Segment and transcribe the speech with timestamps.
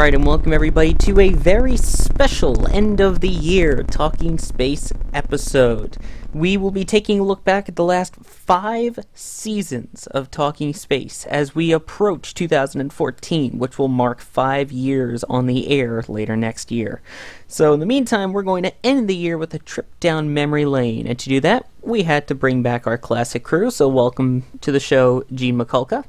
[0.00, 4.94] All right, and welcome everybody to a very special end of the year Talking Space
[5.12, 5.98] episode.
[6.32, 11.26] We will be taking a look back at the last five seasons of Talking Space
[11.26, 17.02] as we approach 2014, which will mark five years on the air later next year.
[17.46, 20.64] So, in the meantime, we're going to end the year with a trip down memory
[20.64, 23.70] lane, and to do that, we had to bring back our classic crew.
[23.70, 26.06] So, welcome to the show, Gene Mikulka.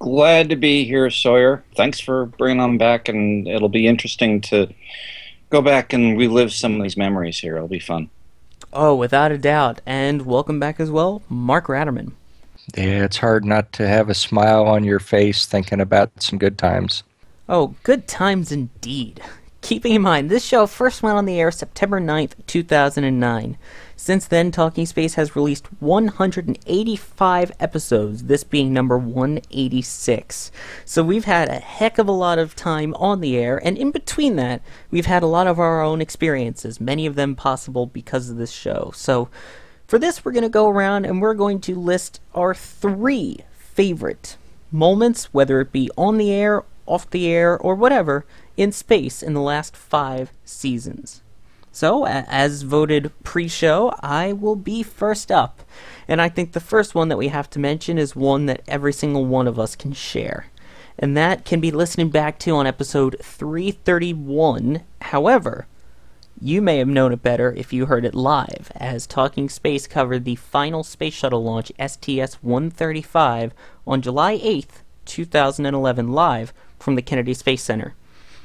[0.00, 1.62] Glad to be here, Sawyer.
[1.76, 4.66] Thanks for bringing them back, and it'll be interesting to
[5.50, 7.56] go back and relive some of these memories here.
[7.56, 8.08] It'll be fun.
[8.72, 9.82] Oh, without a doubt.
[9.84, 12.12] And welcome back as well, Mark Ratterman.
[12.74, 16.56] Yeah, it's hard not to have a smile on your face thinking about some good
[16.56, 17.02] times.
[17.46, 19.20] Oh, good times indeed.
[19.62, 23.58] Keeping in mind, this show first went on the air September 9th, 2009.
[23.94, 30.50] Since then, Talking Space has released 185 episodes, this being number 186.
[30.86, 33.90] So we've had a heck of a lot of time on the air, and in
[33.90, 38.30] between that, we've had a lot of our own experiences, many of them possible because
[38.30, 38.92] of this show.
[38.94, 39.28] So
[39.86, 44.38] for this, we're going to go around and we're going to list our three favorite
[44.72, 48.24] moments, whether it be on the air, off the air, or whatever,
[48.60, 51.22] in space in the last five seasons.
[51.72, 55.62] So, as voted pre show, I will be first up.
[56.06, 58.92] And I think the first one that we have to mention is one that every
[58.92, 60.48] single one of us can share.
[60.98, 64.82] And that can be listening back to on episode 331.
[65.00, 65.66] However,
[66.38, 70.26] you may have known it better if you heard it live, as Talking Space covered
[70.26, 73.54] the final space shuttle launch STS 135
[73.86, 77.94] on July 8th, 2011, live from the Kennedy Space Center.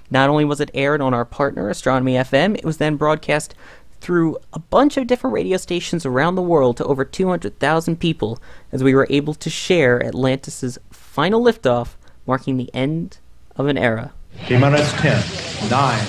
[0.10, 3.56] Not only was it aired on our partner, Astronomy FM, it was then broadcast
[4.02, 8.40] through a bunch of different radio stations around the world to over 200,000 people
[8.72, 11.96] as we were able to share Atlantis' final liftoff,
[12.28, 13.18] marking the end
[13.56, 14.14] of an era.
[14.48, 16.00] T minus 10, 9,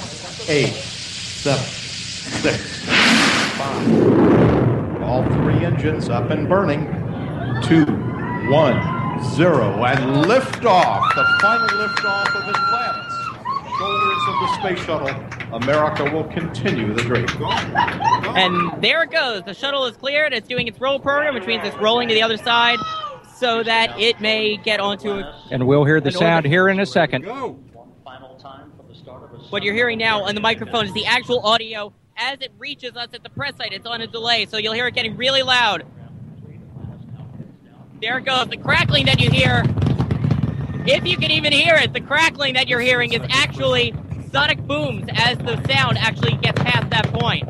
[0.48, 2.84] 8, 7, 6,
[3.56, 5.02] 5.
[5.02, 6.86] All three engines up and burning.
[7.62, 9.84] 2, 1, 0.
[9.84, 11.14] And liftoff.
[11.14, 13.05] The final liftoff of Atlantis.
[13.78, 15.54] Shoulders of the space shuttle.
[15.54, 17.26] America will continue the dream.
[18.36, 19.42] And there it goes.
[19.44, 20.32] The shuttle is cleared.
[20.32, 22.78] It's doing its roll program, which means it's rolling to the other side
[23.36, 26.50] so that it may get onto a, And we'll hear the sound orbit.
[26.50, 27.26] here in a second.
[29.50, 33.08] what you're hearing now on the microphone is the actual audio as it reaches us
[33.12, 33.72] at the press site.
[33.72, 35.84] It's on a delay, so you'll hear it getting really loud.
[38.00, 38.48] There it goes.
[38.48, 39.62] The crackling that you hear,
[40.88, 43.94] if you can even hear it, the crackling that you're hearing is actually
[44.32, 47.48] sonic booms as the sound actually gets past that point.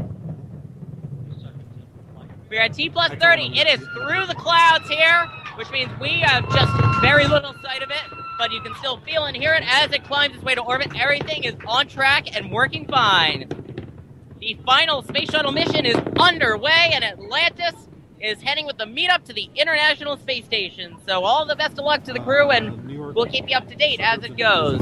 [2.48, 3.58] We're at T plus 30.
[3.58, 5.26] It is through the clouds here,
[5.56, 9.25] which means we have just very little sight of it, but you can still feel
[9.25, 10.92] and hear it as it climbs its way to orbit.
[10.96, 13.48] Everything is on track and working fine.
[14.38, 17.75] The final space shuttle mission is underway, and Atlantis
[18.21, 20.97] is heading with the meetup to the International Space Station.
[21.06, 23.75] So, all the best of luck to the crew, and we'll keep you up to
[23.75, 24.81] date as it goes.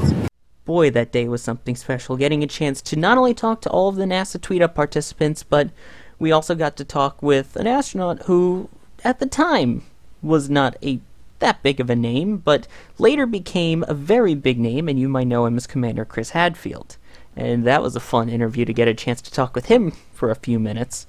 [0.65, 2.17] Boy, that day was something special.
[2.17, 5.43] Getting a chance to not only talk to all of the NASA Tweet Up participants,
[5.43, 5.69] but
[6.17, 8.69] we also got to talk with an astronaut who,
[9.03, 9.83] at the time,
[10.21, 10.99] was not a
[11.39, 12.67] that big of a name, but
[12.97, 16.97] later became a very big name, and you might know him as Commander Chris Hadfield.
[17.35, 20.31] And that was a fun interview to get a chance to talk with him for
[20.31, 21.05] a few minutes.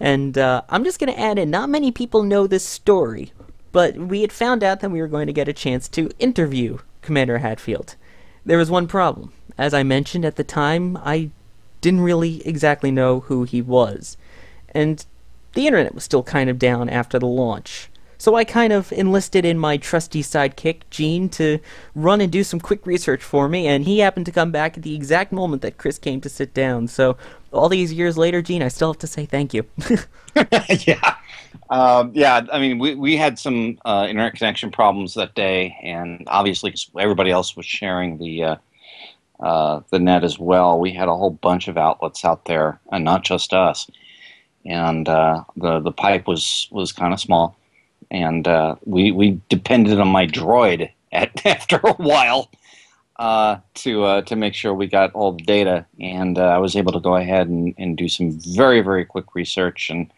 [0.00, 3.32] And uh, I'm just going to add in, not many people know this story,
[3.70, 6.78] but we had found out that we were going to get a chance to interview
[7.02, 7.96] Commander Hadfield.
[8.44, 9.32] There was one problem.
[9.58, 11.30] As I mentioned at the time, I
[11.82, 14.16] didn't really exactly know who he was.
[14.74, 15.04] And
[15.52, 17.90] the internet was still kind of down after the launch.
[18.16, 21.58] So I kind of enlisted in my trusty sidekick, Gene, to
[21.94, 24.82] run and do some quick research for me, and he happened to come back at
[24.82, 26.86] the exact moment that Chris came to sit down.
[26.86, 27.16] So
[27.52, 29.64] all these years later, Gene, I still have to say thank you.
[30.86, 31.16] yeah.
[31.70, 36.24] Um, yeah, I mean, we, we had some uh, internet connection problems that day, and
[36.26, 38.56] obviously everybody else was sharing the uh,
[39.40, 40.78] uh, the net as well.
[40.78, 43.90] We had a whole bunch of outlets out there, and not just us.
[44.64, 47.56] And uh, the the pipe was was kind of small,
[48.10, 52.50] and uh, we we depended on my droid at after a while
[53.20, 56.74] uh, to uh, to make sure we got all the data, and uh, I was
[56.74, 60.10] able to go ahead and, and do some very very quick research and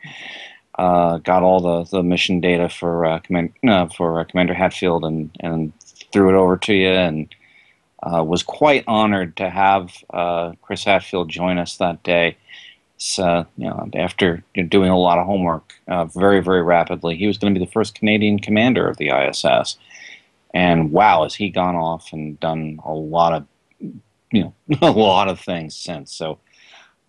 [0.78, 5.36] uh, got all the, the mission data for uh, command uh, for Commander Hadfield and
[5.40, 5.72] and
[6.12, 7.34] threw it over to you, and
[8.04, 9.90] was quite honored to have
[10.62, 12.36] Chris Hadfield join us that day.
[12.98, 15.74] So, you know, after doing a lot of homework
[16.14, 19.76] very, very rapidly, he was going to be the first Canadian commander of the ISS.
[20.54, 23.46] And wow, has he gone off and done a lot of,
[24.30, 26.12] you know, a lot of things since.
[26.12, 26.38] So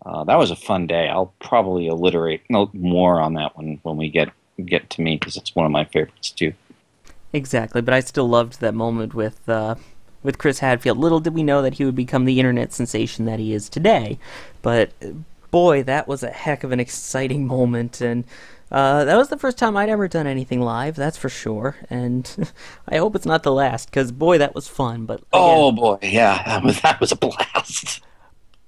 [0.05, 1.09] uh, that was a fun day.
[1.09, 4.29] I'll probably alliterate more on that one when we get
[4.65, 6.53] get to me because it's one of my favorites too.
[7.31, 9.75] Exactly, but I still loved that moment with uh,
[10.21, 10.97] with Chris Hadfield.
[10.97, 14.19] Little did we know that he would become the internet sensation that he is today.
[14.61, 14.91] But
[15.51, 18.23] boy, that was a heck of an exciting moment, and
[18.73, 20.95] uh, that was the first time I'd ever done anything live.
[20.95, 22.51] That's for sure, and
[22.89, 25.05] I hope it's not the last because boy, that was fun.
[25.05, 28.01] But again, Oh boy, yeah, that was, that was a blast.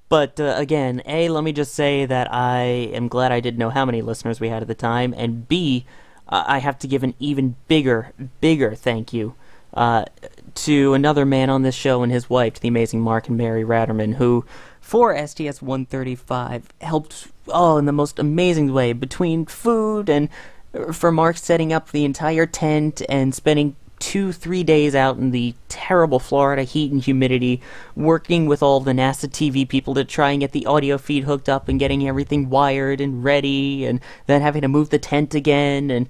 [0.07, 3.71] But uh, again, A, let me just say that I am glad I didn't know
[3.71, 5.85] how many listeners we had at the time, and B,
[6.29, 9.33] uh, I have to give an even bigger, bigger thank you
[9.73, 10.05] uh,
[10.53, 13.63] to another man on this show and his wife, to the amazing Mark and Mary
[13.63, 14.45] Ratterman, who,
[14.79, 20.29] for STS 135, helped, oh, in the most amazing way, between food and
[20.73, 25.31] uh, for Mark setting up the entire tent and spending two, three days out in
[25.31, 27.61] the terrible Florida heat and humidity,
[27.95, 31.47] working with all the NASA TV people to try and get the audio feed hooked
[31.47, 35.89] up and getting everything wired and ready, and then having to move the tent again.
[35.89, 36.09] And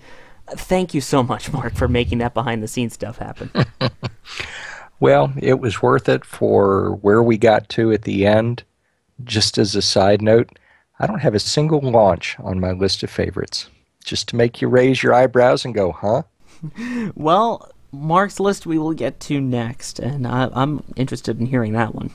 [0.50, 3.52] thank you so much, Mark, for making that behind the scenes stuff happen.
[5.00, 8.64] Well, it was worth it for where we got to at the end.
[9.24, 10.50] Just as a side note,
[11.00, 13.70] I don't have a single launch on my list of favorites.
[14.04, 16.24] Just to make you raise your eyebrows and go, huh?
[17.16, 21.96] well, Mark's list we will get to next, and I, I'm interested in hearing that
[21.96, 22.12] one.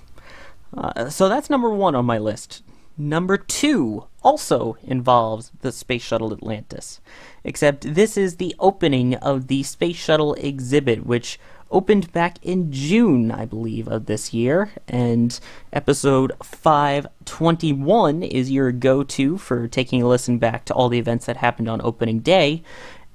[0.77, 2.63] Uh, so that's number one on my list.
[2.97, 7.01] Number two also involves the Space Shuttle Atlantis,
[7.45, 11.41] except this is the opening of the Space Shuttle exhibit, which
[11.71, 15.39] opened back in June, I believe, of this year, and
[15.73, 21.27] episode 521 is your go to for taking a listen back to all the events
[21.27, 22.63] that happened on opening day.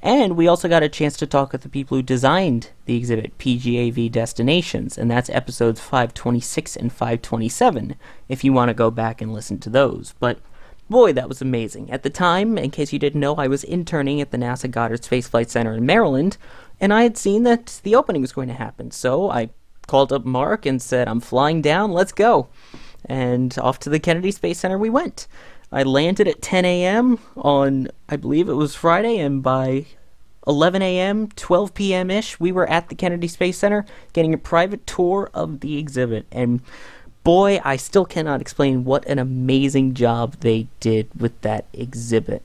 [0.02, 3.38] And we also got a chance to talk with the people who designed the exhibit,
[3.40, 7.96] PGAV Destinations, and that's episodes 526 and 527,
[8.30, 10.14] if you want to go back and listen to those.
[10.20, 10.40] But
[10.90, 11.92] boy, that was amazing.
[11.92, 15.04] At the time, in case you didn't know, I was interning at the NASA Goddard
[15.04, 16.38] Space Flight Center in Maryland,
[16.80, 18.92] and I had seen that the opening was going to happen.
[18.92, 19.50] So I
[19.88, 22.48] called up Mark and said, I'm flying down, let's go.
[23.06, 25.28] And off to the Kennedy Space Center we went.
[25.72, 27.20] I landed at 10 a.m.
[27.36, 29.86] on, I believe it was Friday, and by
[30.48, 32.12] 11 a.m., 12 p.m.
[32.12, 36.28] ish, we were at the Kennedy Space Center getting a private tour of the exhibit.
[36.32, 36.62] And
[37.24, 42.44] boy, I still cannot explain what an amazing job they did with that exhibit.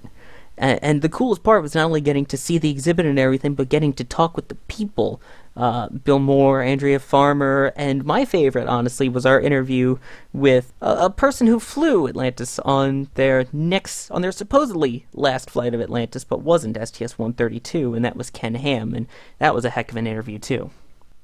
[0.61, 3.55] And, and the coolest part was not only getting to see the exhibit and everything,
[3.55, 5.21] but getting to talk with the people.
[5.57, 9.99] Uh, Bill Moore, Andrea Farmer, and my favorite, honestly, was our interview
[10.33, 15.75] with a, a person who flew Atlantis on their next, on their supposedly last flight
[15.75, 19.07] of Atlantis, but wasn't STS-132, and that was Ken Ham, and
[19.39, 20.71] that was a heck of an interview too.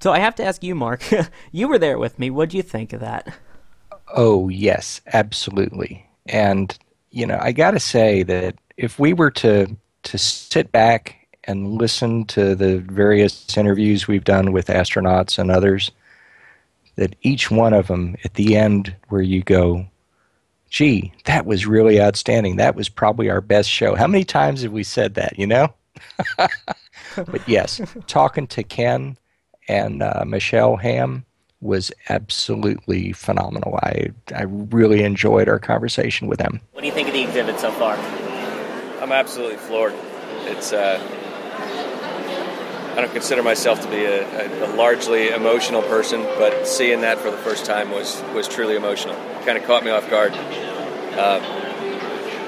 [0.01, 1.05] So I have to ask you, Mark.
[1.53, 2.29] you were there with me.
[2.31, 3.35] What do you think of that?
[4.15, 6.07] Oh, yes, absolutely.
[6.27, 6.77] And,
[7.11, 11.75] you know, I got to say that if we were to, to sit back and
[11.75, 15.93] listen to the various interviews we've done with astronauts and others,
[16.97, 19.87] that each one of them at the end where you go,
[20.71, 22.57] gee, that was really outstanding.
[22.57, 23.95] That was probably our best show.
[23.95, 25.73] How many times have we said that, you know?
[26.37, 29.17] but yes, talking to Ken
[29.69, 31.25] and uh, Michelle Ham
[31.61, 33.79] was absolutely phenomenal.
[33.83, 36.61] I, I really enjoyed our conversation with them.
[36.73, 37.97] What do you think of the exhibit so far?
[39.01, 39.95] I'm absolutely floored.
[40.47, 41.01] It's uh,
[42.97, 47.19] I don't consider myself to be a, a, a, largely emotional person, but seeing that
[47.19, 49.15] for the first time was was truly emotional.
[49.45, 50.33] Kind of caught me off guard.
[50.33, 51.41] Uh,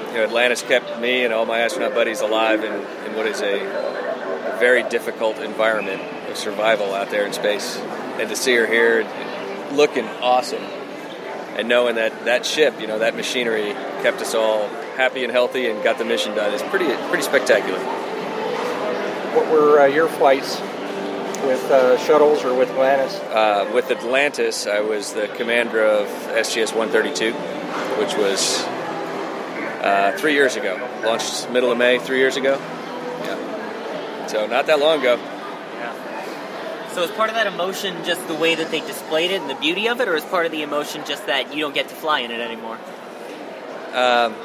[0.09, 3.41] you know, Atlantis kept me and all my astronaut buddies alive in, in what is
[3.41, 8.65] a, a very difficult environment of survival out there in space, and to see her
[8.65, 9.07] here
[9.71, 10.63] looking awesome,
[11.59, 15.69] and knowing that that ship, you know, that machinery kept us all happy and healthy
[15.69, 17.79] and got the mission done is pretty pretty spectacular.
[19.35, 20.57] What were uh, your flights
[21.43, 23.13] with uh, shuttles or with Atlantis?
[23.15, 26.07] Uh, with Atlantis, I was the commander of
[26.45, 27.33] STS 132,
[27.99, 28.63] which was
[29.83, 30.77] uh, three years ago.
[31.03, 32.57] Launched middle of May, three years ago.
[32.57, 34.27] Yeah.
[34.27, 35.17] So not that long ago.
[36.93, 39.55] So is part of that emotion just the way that they displayed it and the
[39.55, 41.95] beauty of it, or is part of the emotion just that you don't get to
[41.95, 42.77] fly in it anymore?
[43.93, 44.35] Um,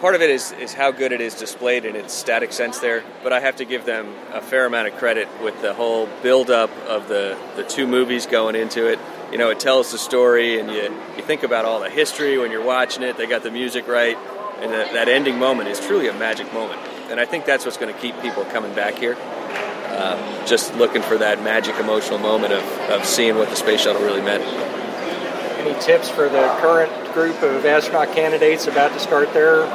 [0.00, 3.02] part of it is, is how good it is displayed in its static sense there,
[3.22, 6.50] but I have to give them a fair amount of credit with the whole build
[6.50, 8.98] up of the, the two movies going into it.
[9.32, 10.82] You know, it tells the story, and you,
[11.16, 13.16] you think about all the history when you're watching it.
[13.16, 14.16] They got the music right,
[14.60, 16.80] and that ending moment is truly a magic moment.
[17.10, 19.16] And I think that's what's going to keep people coming back here.
[19.94, 24.02] Um, just looking for that magic emotional moment of, of seeing what the space shuttle
[24.02, 24.42] really meant.
[24.42, 29.66] Any tips for the current group of astronaut candidates about to start their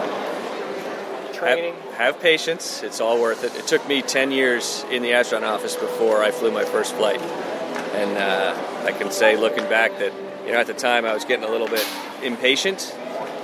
[1.33, 1.73] training?
[1.73, 2.83] Have, have, patience.
[2.83, 3.55] It's all worth it.
[3.55, 7.21] It took me 10 years in the astronaut office before I flew my first flight.
[7.21, 10.13] And uh, I can say, looking back, that
[10.45, 11.85] you know at the time I was getting a little bit
[12.21, 12.95] impatient,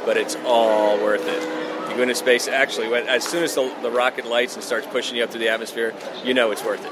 [0.05, 1.54] but it's all worth it.
[1.96, 2.50] You go into space.
[2.50, 5.40] Actually, when, as soon as the, the rocket lights and starts pushing you up through
[5.40, 5.94] the atmosphere,
[6.25, 6.92] you know it's worth it,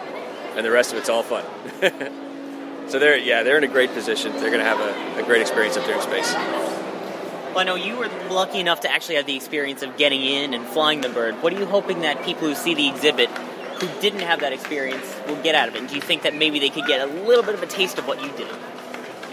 [0.55, 1.43] and the rest of it's all fun.
[2.87, 4.31] so they're yeah they're in a great position.
[4.31, 6.33] They're going to have a, a great experience up there in space.
[6.33, 10.53] Well, I know you were lucky enough to actually have the experience of getting in
[10.53, 11.35] and flying the bird.
[11.43, 15.19] What are you hoping that people who see the exhibit who didn't have that experience
[15.27, 15.81] will get out of it?
[15.81, 17.97] And do you think that maybe they could get a little bit of a taste
[17.97, 18.47] of what you did?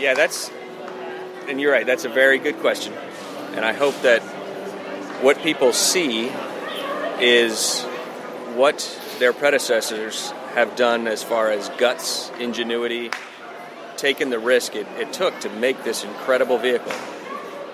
[0.00, 0.50] Yeah, that's,
[1.47, 2.93] and you're right, that's a very good question.
[3.55, 4.21] And I hope that
[5.23, 6.31] what people see
[7.21, 7.83] is
[8.55, 13.11] what their predecessors have done as far as guts, ingenuity,
[13.97, 16.93] taking the risk it, it took to make this incredible vehicle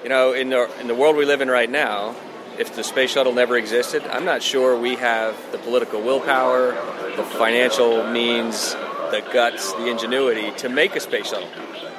[0.07, 2.15] you know, in the, in the world we live in right now,
[2.61, 6.71] if the space shuttle never existed, I'm not sure we have the political willpower,
[7.17, 11.49] the financial means, the guts, the ingenuity to make a space shuttle.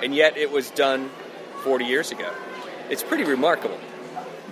[0.01, 1.10] And yet it was done
[1.66, 2.34] 40 years ago.
[2.89, 3.77] It's pretty remarkable.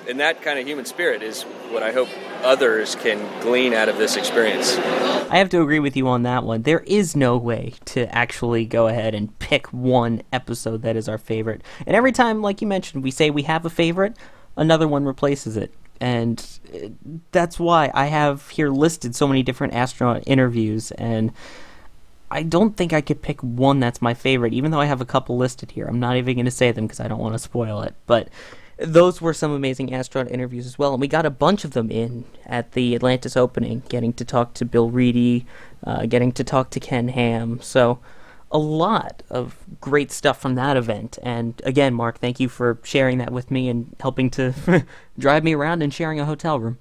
[0.08, 2.10] And that kind of human spirit is what I hope
[2.44, 4.78] others can glean out of this experience.
[4.78, 6.62] I have to agree with you on that one.
[6.62, 11.18] There is no way to actually go ahead and pick one episode that is our
[11.18, 11.64] favorite.
[11.88, 14.16] And every time, like you mentioned, we say we have a favorite,
[14.56, 15.74] another one replaces it.
[16.00, 16.90] And uh,
[17.32, 21.32] that's why I have here listed so many different astronaut interviews and
[22.30, 25.06] I don't think I could pick one that's my favorite, even though I have a
[25.06, 25.86] couple listed here.
[25.86, 27.96] I'm not even going to say them because I don't want to spoil it.
[28.08, 28.30] But
[28.78, 31.90] those were some amazing astronaut interviews as well, and we got a bunch of them
[31.90, 35.46] in at the Atlantis opening, getting to talk to Bill Readdy,
[35.84, 37.60] uh, getting to talk to Ken Ham.
[37.62, 38.00] So,
[38.52, 41.18] a lot of great stuff from that event.
[41.24, 44.54] And again, Mark, thank you for sharing that with me and helping to
[45.20, 46.78] drive me around and sharing a hotel room.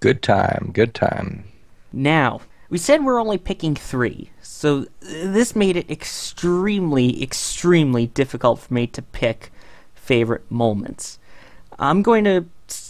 [0.00, 1.44] Good time, good time.
[1.92, 8.72] Now, we said we're only picking three, so this made it extremely, extremely difficult for
[8.74, 9.51] me to pick
[10.12, 11.18] favorite moments.
[11.78, 12.44] I'm going to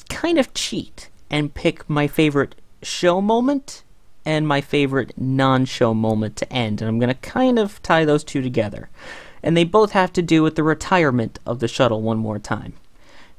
[0.08, 3.84] kind of cheat and pick my favorite show moment
[4.24, 8.04] and my favorite non show moment to end, and I'm going to kind of tie
[8.04, 8.90] those two together.
[9.40, 12.72] And they both have to do with the retirement of the shuttle one more time.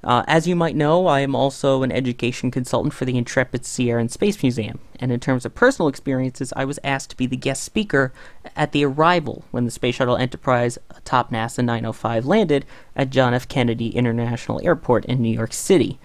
[0.03, 3.99] Uh, as you might know, I am also an education consultant for the Intrepid Air
[3.99, 7.37] and Space Museum, and in terms of personal experiences, I was asked to be the
[7.37, 8.11] guest speaker
[8.55, 13.47] at the arrival when the Space Shuttle Enterprise atop NASA 905 landed at John F.
[13.47, 15.99] Kennedy International Airport in New York City.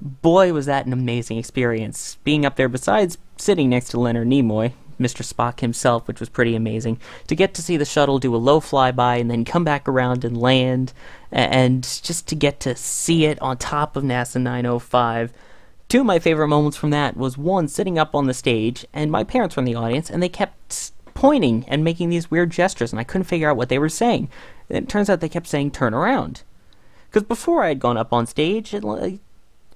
[0.00, 4.72] Boy, was that an amazing experience, being up there besides sitting next to Leonard Nimoy,
[4.98, 5.22] Mr.
[5.24, 6.98] Spock himself, which was pretty amazing.
[7.26, 10.24] To get to see the shuttle do a low flyby and then come back around
[10.24, 10.92] and land,
[11.34, 15.32] and just to get to see it on top of NASA 905.
[15.88, 19.10] Two of my favorite moments from that was one sitting up on the stage, and
[19.10, 22.92] my parents were in the audience, and they kept pointing and making these weird gestures,
[22.92, 24.30] and I couldn't figure out what they were saying.
[24.70, 26.42] And it turns out they kept saying turn around.
[27.06, 28.84] Because before I had gone up on stage, it,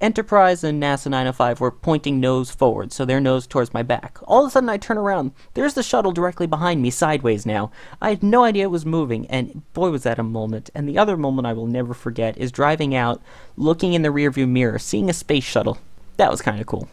[0.00, 4.18] Enterprise and NASA 905 were pointing nose forward, so their nose towards my back.
[4.28, 5.32] All of a sudden, I turn around.
[5.54, 7.72] There's the shuttle directly behind me, sideways now.
[8.00, 10.70] I had no idea it was moving, and boy, was that a moment.
[10.72, 13.20] And the other moment I will never forget is driving out,
[13.56, 15.78] looking in the rearview mirror, seeing a space shuttle.
[16.16, 16.88] That was kind of cool.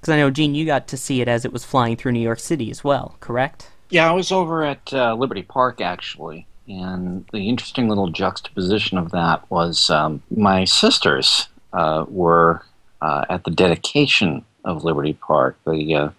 [0.00, 2.20] Because I know, Gene, you got to see it as it was flying through New
[2.20, 3.68] York City as well, correct?
[3.90, 6.48] Yeah, I was over at uh, Liberty Park, actually.
[6.66, 12.62] And the interesting little juxtaposition of that was um, my sisters were
[13.02, 15.56] uh, at the dedication of Liberty Park.
[15.66, 16.10] They, uh,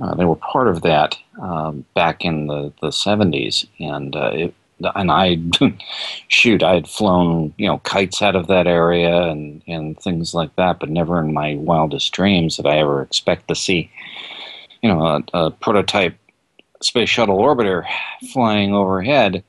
[0.00, 4.54] uh they were part of that um, back in the, the 70s, and uh, it,
[4.94, 5.38] and I,
[6.28, 10.54] shoot, I had flown, you know, kites out of that area and, and things like
[10.56, 13.90] that, but never in my wildest dreams did I ever expect to see,
[14.82, 16.16] you know, a, a prototype
[16.82, 17.86] space shuttle orbiter
[18.32, 19.42] flying overhead,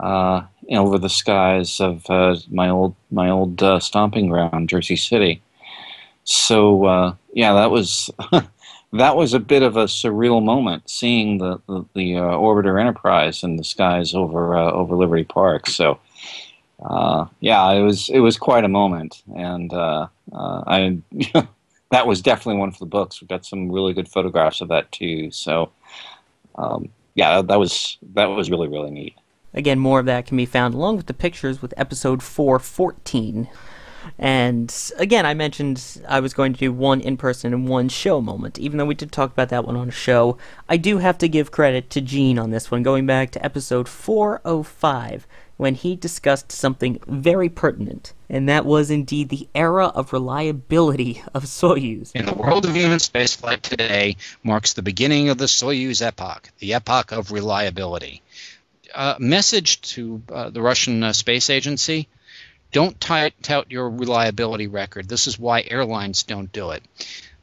[0.00, 5.42] uh, over the skies of uh, my old my old uh, stomping ground, Jersey City.
[6.24, 8.10] So uh, yeah, that was
[8.92, 13.42] that was a bit of a surreal moment seeing the the, the uh, orbiter Enterprise
[13.42, 15.66] in the skies over uh, over Liberty Park.
[15.66, 15.98] So
[16.82, 20.98] uh, yeah, it was it was quite a moment, and I
[21.90, 23.20] that was definitely one for the books.
[23.20, 25.30] We've got some really good photographs of that too.
[25.30, 25.70] So
[26.56, 29.14] um, yeah, that was that was really really neat.
[29.54, 33.48] Again, more of that can be found along with the pictures with episode 414.
[34.18, 38.20] And again, I mentioned I was going to do one in person and one show
[38.20, 38.58] moment.
[38.58, 40.36] Even though we did talk about that one on a show,
[40.68, 43.88] I do have to give credit to Gene on this one, going back to episode
[43.88, 51.22] 405 when he discussed something very pertinent, and that was indeed the era of reliability
[51.32, 52.10] of Soyuz.
[52.14, 56.74] In the world of human spaceflight today marks the beginning of the Soyuz epoch, the
[56.74, 58.20] epoch of reliability.
[58.94, 62.08] Uh, message to uh, the Russian uh, Space Agency
[62.74, 65.08] don't tout your reliability record.
[65.08, 66.82] This is why airlines don't do it.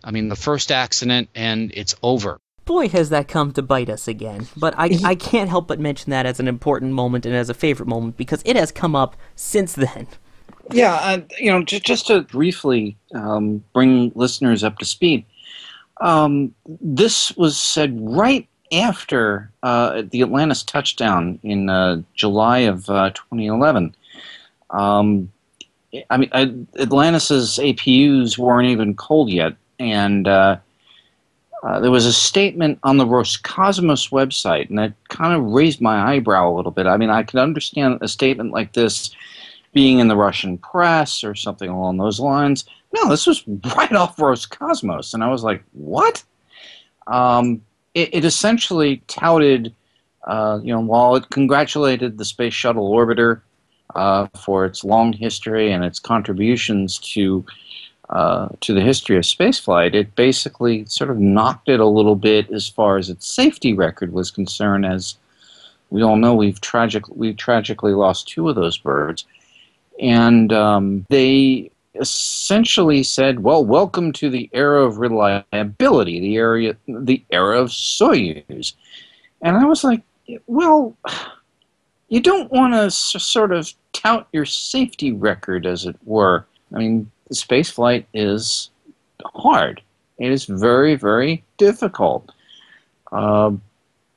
[0.03, 2.37] I mean, the first accident and it's over.
[2.65, 4.47] Boy, has that come to bite us again.
[4.57, 7.53] But I, I can't help but mention that as an important moment and as a
[7.53, 10.07] favorite moment because it has come up since then.
[10.71, 15.25] Yeah, uh, you know, just, just to briefly um, bring listeners up to speed,
[16.01, 23.09] um, this was said right after uh, the Atlantis touchdown in uh, July of uh,
[23.11, 23.95] 2011.
[24.69, 25.31] Um,
[26.09, 30.57] I mean, I, Atlantis's APUs weren't even cold yet, and uh,
[31.63, 36.13] uh, there was a statement on the Roscosmos website, and that kind of raised my
[36.13, 36.87] eyebrow a little bit.
[36.87, 39.13] I mean, I could understand a statement like this
[39.73, 42.65] being in the Russian press or something along those lines.
[42.93, 46.23] No, this was right off Roscosmos, and I was like, "What?"
[47.07, 47.61] Um,
[47.93, 49.73] it, it, essentially touted,
[50.25, 53.41] uh, you know, while it congratulated the space shuttle orbiter
[53.95, 57.45] uh, for its long history and its contributions to
[58.09, 62.51] uh, to the history of spaceflight, it basically sort of knocked it a little bit
[62.51, 64.85] as far as its safety record was concerned.
[64.85, 65.15] As
[65.91, 69.25] we all know, we've tragic we've tragically lost two of those birds,
[69.99, 77.23] and um, they essentially said, "Well, welcome to the era of reliability, the area, the
[77.31, 78.73] era of Soyuz,"
[79.41, 80.01] and I was like,
[80.47, 80.95] "Well."
[82.11, 86.45] You don't want to sort of tout your safety record, as it were.
[86.75, 88.69] I mean, space flight is
[89.23, 89.81] hard.
[90.19, 92.29] It is very, very difficult.
[93.13, 93.51] Uh,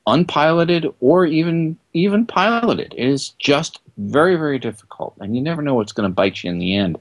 [0.07, 2.93] unpiloted or even even piloted.
[2.97, 6.49] It is just very, very difficult, and you never know what's going to bite you
[6.49, 6.97] in the end.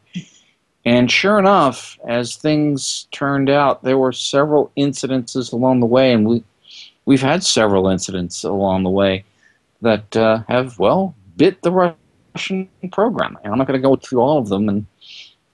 [0.84, 6.26] And sure enough, as things turned out, there were several incidences along the way, and
[6.26, 6.44] we
[7.06, 9.24] we've had several incidents along the way
[9.80, 11.94] that uh, have well bit the
[12.34, 13.38] Russian program.
[13.42, 14.86] And I'm not going to go through all of them, and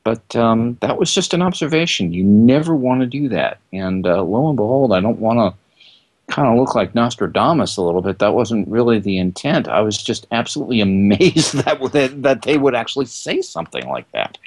[0.02, 2.12] but um, that was just an observation.
[2.12, 3.58] You never want to do that.
[3.72, 7.82] And uh, lo and behold, I don't want to kind of look like Nostradamus a
[7.82, 8.18] little bit.
[8.18, 9.68] That wasn't really the intent.
[9.68, 11.78] I was just absolutely amazed that
[12.22, 14.38] that they would actually say something like that.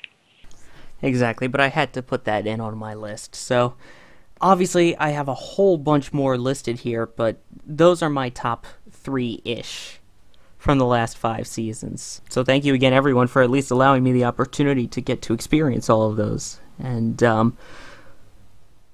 [1.03, 3.35] Exactly, but I had to put that in on my list.
[3.35, 3.75] So
[4.39, 9.41] obviously, I have a whole bunch more listed here, but those are my top three
[9.43, 9.99] ish
[10.57, 12.21] from the last five seasons.
[12.29, 15.33] So thank you again, everyone, for at least allowing me the opportunity to get to
[15.33, 16.61] experience all of those.
[16.79, 17.57] And, um,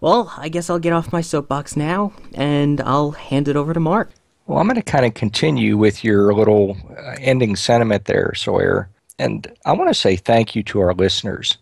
[0.01, 3.79] well, I guess I'll get off my soapbox now and I'll hand it over to
[3.79, 4.09] Mark.
[4.47, 8.89] Well, I'm going to kind of continue with your little uh, ending sentiment there, Sawyer.
[9.19, 11.59] And I want to say thank you to our listeners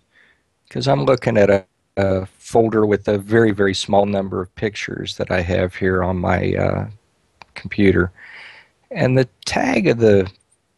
[0.67, 1.65] because I'm looking at a,
[1.97, 6.17] a, folder with a very, very small number of pictures that I have here on
[6.17, 6.87] my uh,
[7.55, 8.11] computer.
[8.91, 10.31] And the tag of the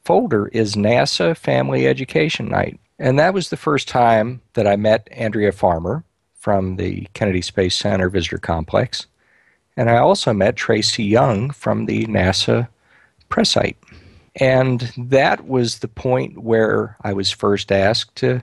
[0.06, 2.80] folder is NASA Family Education Night.
[2.98, 7.76] And that was the first time that I met Andrea Farmer from the Kennedy Space
[7.76, 9.08] Center Visitor Complex.
[9.78, 12.68] And I also met Tracy Young from the NASA
[13.30, 13.78] press site.
[14.36, 18.42] And that was the point where I was first asked to,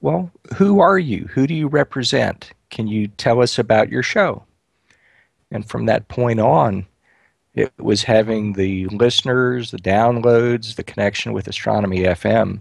[0.00, 1.28] well, who are you?
[1.32, 2.52] Who do you represent?
[2.70, 4.44] Can you tell us about your show?
[5.50, 6.86] And from that point on,
[7.54, 12.60] it was having the listeners, the downloads, the connection with Astronomy FM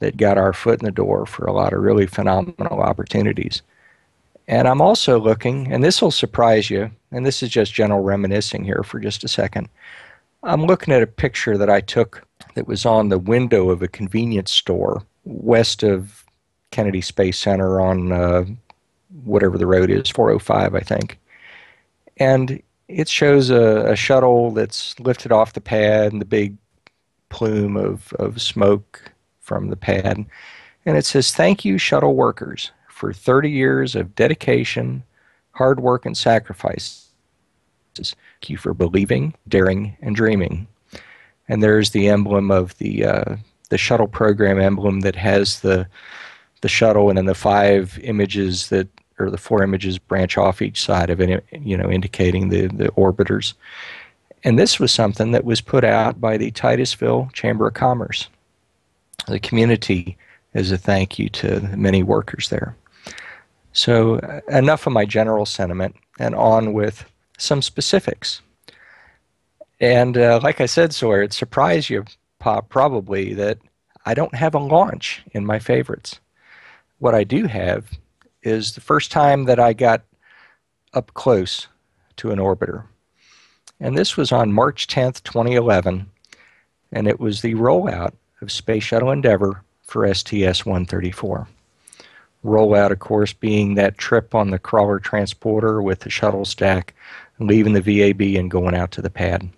[0.00, 3.62] that got our foot in the door for a lot of really phenomenal opportunities.
[4.46, 8.64] And I'm also looking, and this will surprise you, and this is just general reminiscing
[8.64, 9.68] here for just a second.
[10.42, 13.88] I'm looking at a picture that I took that was on the window of a
[13.88, 16.24] convenience store west of
[16.70, 18.44] Kennedy Space Center on uh,
[19.24, 21.18] whatever the road is, 405, I think.
[22.18, 26.56] And it shows a, a, shuttle that's lifted off the pad and the big
[27.28, 30.24] plume of, of smoke from the pad.
[30.84, 35.04] And it says, Thank you, shuttle workers, for 30 years of dedication,
[35.52, 37.08] hard work, and sacrifice.
[37.94, 40.66] Thank you for believing, daring, and dreaming.
[41.48, 43.36] And there's the emblem of the uh,
[43.70, 45.86] the shuttle program emblem that has the
[46.60, 50.82] the shuttle and then the five images that or the four images branch off each
[50.82, 53.54] side of it, you know, indicating the, the orbiters.
[54.44, 58.28] And this was something that was put out by the Titusville Chamber of Commerce,
[59.26, 60.16] the community,
[60.54, 62.76] as a thank you to many workers there.
[63.72, 67.04] So, uh, enough of my general sentiment, and on with
[67.38, 68.40] some specifics.
[69.80, 72.04] And uh, like I said, Sawyer, it surprised you
[72.38, 73.58] probably that
[74.04, 76.18] I don't have a launch in my favorites.
[76.98, 77.90] What I do have
[78.42, 80.02] is the first time that I got
[80.94, 81.68] up close
[82.16, 82.84] to an orbiter.
[83.80, 86.10] And this was on March 10th, 2011,
[86.90, 91.46] and it was the rollout of Space Shuttle Endeavour for STS 134.
[92.44, 96.94] Rollout, of course, being that trip on the crawler transporter with the shuttle stack,
[97.38, 99.48] leaving the VAB and going out to the pad.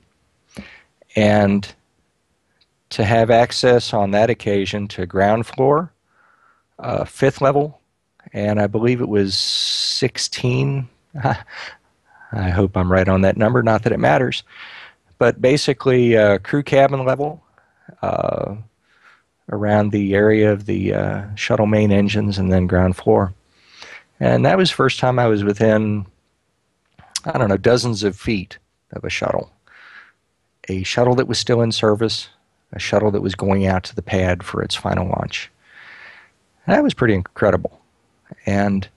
[1.16, 1.72] And
[2.90, 5.92] to have access on that occasion to ground floor,
[6.80, 7.80] uh, fifth level,
[8.32, 10.88] and I believe it was 16.
[12.32, 14.42] I hope I'm right on that number, not that it matters.
[15.18, 17.42] But basically, uh, crew cabin level
[18.02, 18.54] uh,
[19.50, 23.34] around the area of the uh, shuttle main engines and then ground floor.
[24.20, 26.06] And that was first time I was within,
[27.24, 28.58] I don't know, dozens of feet
[28.92, 29.50] of a shuttle.
[30.68, 32.28] A shuttle that was still in service,
[32.72, 35.50] a shuttle that was going out to the pad for its final launch.
[36.70, 37.80] That was pretty incredible.
[38.46, 38.88] And,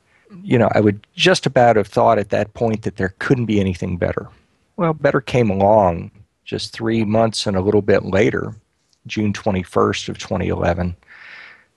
[0.43, 3.59] you know, I would just about have thought at that point that there couldn't be
[3.59, 4.29] anything better.
[4.77, 6.11] Well, better came along
[6.45, 8.53] just three months and a little bit later,
[9.07, 10.95] June 21st of 2011.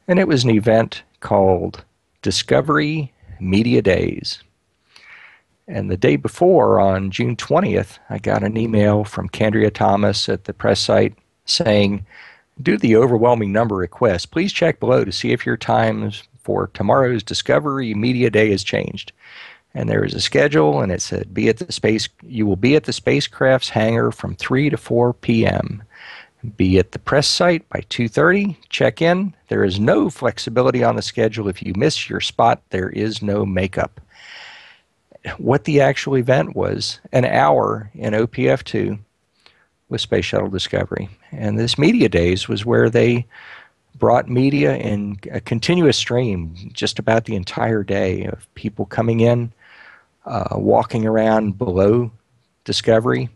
[0.07, 1.83] And it was an event called
[2.21, 4.43] Discovery Media Days.
[5.67, 10.45] And the day before, on June 20th, I got an email from Candrea Thomas at
[10.45, 11.15] the press site
[11.47, 12.05] saying,
[12.63, 16.23] Due to the overwhelming number of requests, please check below to see if your times
[16.39, 19.13] for tomorrow's Discovery Media Day has changed.
[19.75, 22.09] And there is a schedule, and it said, "Be at the space.
[22.23, 25.83] You will be at the spacecraft's hangar from 3 to 4 p.m.
[26.57, 28.57] Be at the press site by 2:30.
[28.71, 29.35] Check in.
[29.49, 31.49] There is no flexibility on the schedule.
[31.49, 34.01] If you miss your spot, there is no makeup."
[35.37, 38.99] What the actual event was, an hour in OPF2
[39.89, 43.27] with Space Shuttle Discovery, and this Media Days was where they
[43.99, 49.53] brought media in a continuous stream just about the entire day of people coming in,
[50.27, 52.11] uh, walking around below
[52.65, 53.29] Discovery,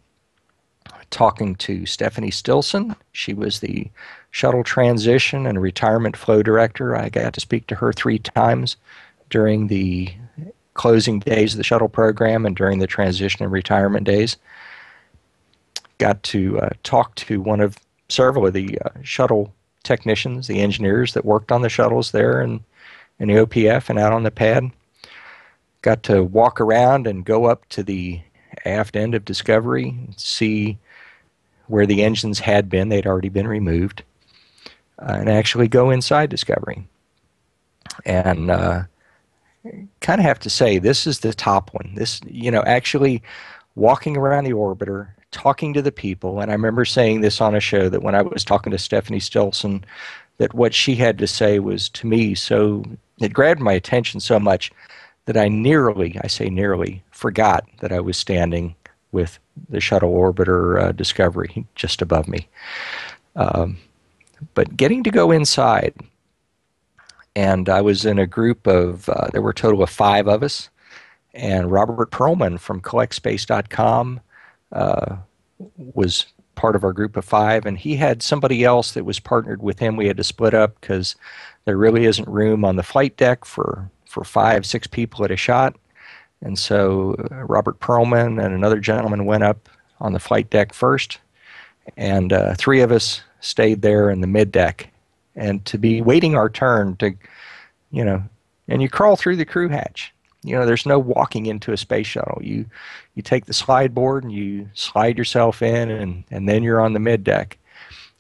[1.11, 2.95] talking to Stephanie Stilson.
[3.13, 3.91] She was the
[4.31, 6.97] shuttle transition and retirement flow director.
[6.97, 8.77] I got to speak to her three times
[9.29, 10.13] during the
[10.75, 14.37] closing days of the shuttle program and during the transition and retirement days.
[16.01, 17.77] Got to uh, talk to one of
[18.09, 22.61] several of the uh, shuttle technicians, the engineers that worked on the shuttles there and
[23.19, 24.71] in the OPF and out on the pad.
[25.83, 28.23] Got to walk around and go up to the
[28.65, 30.79] aft end of Discovery and see
[31.67, 32.89] where the engines had been.
[32.89, 34.03] They'd already been removed.
[34.99, 36.89] Uh, and actually go inside Discovery.
[38.07, 38.85] And uh,
[40.01, 41.93] kind of have to say, this is the top one.
[41.95, 43.23] This, you know, actually
[43.75, 46.41] walking around the orbiter talking to the people.
[46.41, 49.21] And I remember saying this on a show that when I was talking to Stephanie
[49.21, 49.85] Stilson,
[50.39, 52.85] that what she had to say was to me so,
[53.21, 54.73] it grabbed my attention so much
[55.27, 58.75] that I nearly, I say nearly, forgot that I was standing
[59.13, 59.39] with
[59.69, 62.49] the shuttle orbiter uh, Discovery just above me.
[63.37, 63.77] Um,
[64.55, 65.95] but getting to go inside,
[67.37, 70.43] and I was in a group of, uh, there were a total of five of
[70.43, 70.71] us,
[71.35, 74.21] and Robert Pearlman from collectspace.com
[74.73, 75.17] uh,
[75.77, 79.63] was part of our group of five, and he had somebody else that was partnered
[79.63, 79.97] with him.
[79.97, 81.17] We had to split up because
[81.65, 85.37] there really isn't room on the flight deck for, for five, six people at a
[85.37, 85.77] shot.
[86.43, 89.69] And so uh, Robert Pearlman and another gentleman went up
[90.01, 91.19] on the flight deck first,
[91.97, 94.91] and uh, three of us stayed there in the mid deck.
[95.37, 97.15] And to be waiting our turn to,
[97.91, 98.23] you know,
[98.69, 100.13] and you crawl through the crew hatch.
[100.43, 102.41] You know, there's no walking into a space shuttle.
[102.43, 102.67] You
[103.15, 106.93] you take the slide board and you slide yourself in, and and then you're on
[106.95, 107.59] the mid deck.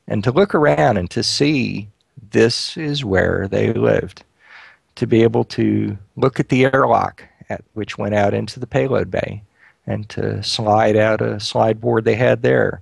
[0.07, 1.89] And to look around and to see
[2.33, 4.25] this is where they lived,
[4.97, 9.11] to be able to look at the airlock at which went out into the payload
[9.11, 9.43] bay,
[9.87, 12.81] and to slide out a slide board they had there,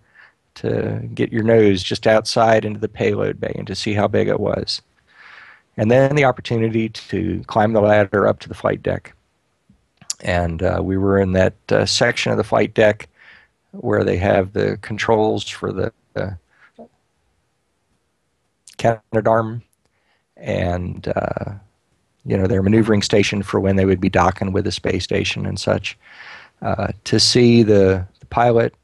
[0.57, 4.29] to get your nose just outside into the payload bay and to see how big
[4.29, 4.83] it was.
[5.77, 9.15] And then the opportunity to climb the ladder up to the flight deck.
[10.21, 13.09] And uh, we were in that uh, section of the flight deck
[13.73, 16.31] where they have the controls for the uh,
[18.79, 19.63] Canadarm
[20.37, 21.53] and uh,
[22.25, 25.47] you know their maneuvering station for when they would be docking with the space station
[25.47, 25.99] and such.
[26.61, 28.75] Uh, to see the, the pilot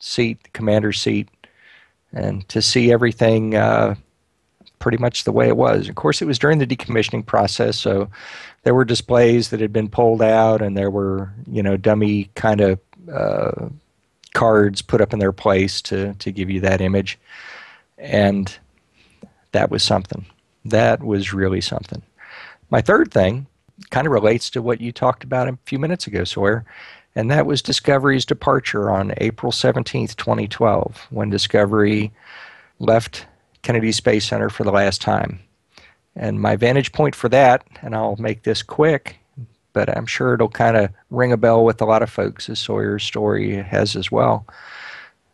[0.00, 1.28] seat, the commander's seat,
[2.12, 3.94] and to see everything uh,
[4.78, 5.88] pretty much the way it was.
[5.88, 8.10] Of course, it was during the decommissioning process, so
[8.66, 12.60] there were displays that had been pulled out, and there were you know dummy kind
[12.60, 13.68] of uh,
[14.34, 17.16] cards put up in their place to to give you that image,
[17.96, 18.58] and
[19.52, 20.26] that was something.
[20.64, 22.02] That was really something.
[22.68, 23.46] My third thing
[23.90, 26.64] kind of relates to what you talked about a few minutes ago, Sawyer,
[27.14, 32.10] and that was Discovery's departure on April 17th, 2012, when Discovery
[32.80, 33.26] left
[33.62, 35.38] Kennedy Space Center for the last time.
[36.16, 39.18] And my vantage point for that, and I'll make this quick,
[39.74, 42.58] but I'm sure it'll kind of ring a bell with a lot of folks, as
[42.58, 44.46] Sawyer's story has as well.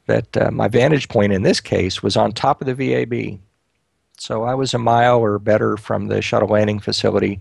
[0.07, 3.39] That uh, my vantage point in this case was on top of the VAB.
[4.19, 7.41] So I was a mile or better from the shuttle landing facility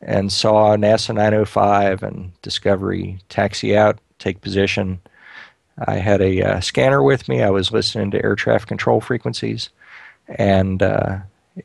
[0.00, 5.00] and saw NASA 905 and Discovery taxi out, take position.
[5.86, 7.42] I had a uh, scanner with me.
[7.42, 9.70] I was listening to air traffic control frequencies,
[10.28, 11.18] and uh,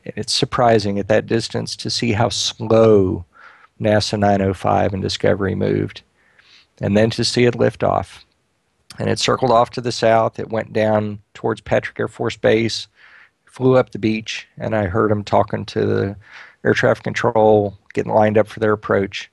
[0.04, 3.24] it's surprising at that distance to see how slow
[3.80, 6.02] NASA 905 and Discovery moved,
[6.80, 8.24] and then to see it lift off.
[8.98, 10.38] And it circled off to the south.
[10.38, 12.86] It went down towards Patrick Air Force Base,
[13.44, 16.16] flew up the beach, and I heard him talking to the
[16.64, 19.30] air traffic control getting lined up for their approach.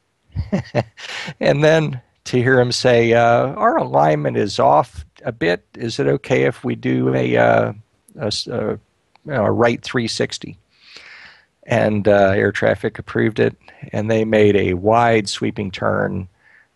[1.39, 5.65] and then to hear him say, uh, Our alignment is off a bit.
[5.75, 7.73] Is it okay if we do a, uh,
[8.19, 8.79] a, a,
[9.27, 10.57] a, right 360?
[11.63, 13.55] And uh, air traffic approved it,
[13.91, 16.27] and they made a wide sweeping turn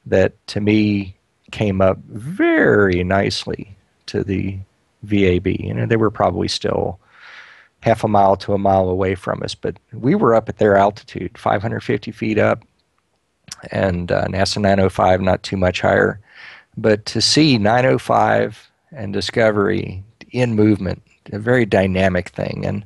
[0.06, 1.16] that to me
[1.52, 3.76] came up very nicely
[4.08, 4.58] to the
[5.04, 5.48] VAB.
[5.48, 7.00] You know, they were probably still
[7.82, 9.56] half a mile to a mile away from us.
[9.56, 12.64] But we were up at their altitude, 550 feet up,
[13.72, 16.20] and uh, NASA 905 not too much higher.
[16.78, 22.66] But to see 905 and Discovery in movement, a very dynamic thing.
[22.66, 22.86] And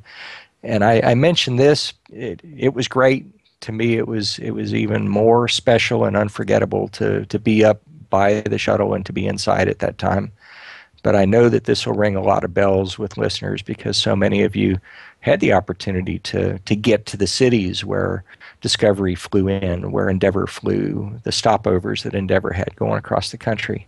[0.62, 1.94] and I, I mentioned this.
[2.10, 3.24] It, it was great
[3.60, 3.96] to me.
[3.96, 8.58] It was it was even more special and unforgettable to to be up by the
[8.58, 10.32] shuttle and to be inside at that time.
[11.02, 14.14] But I know that this will ring a lot of bells with listeners because so
[14.14, 14.78] many of you
[15.20, 18.24] had the opportunity to, to get to the cities where
[18.60, 23.86] Discovery flew in, where Endeavour flew, the stopovers that Endeavour had going across the country.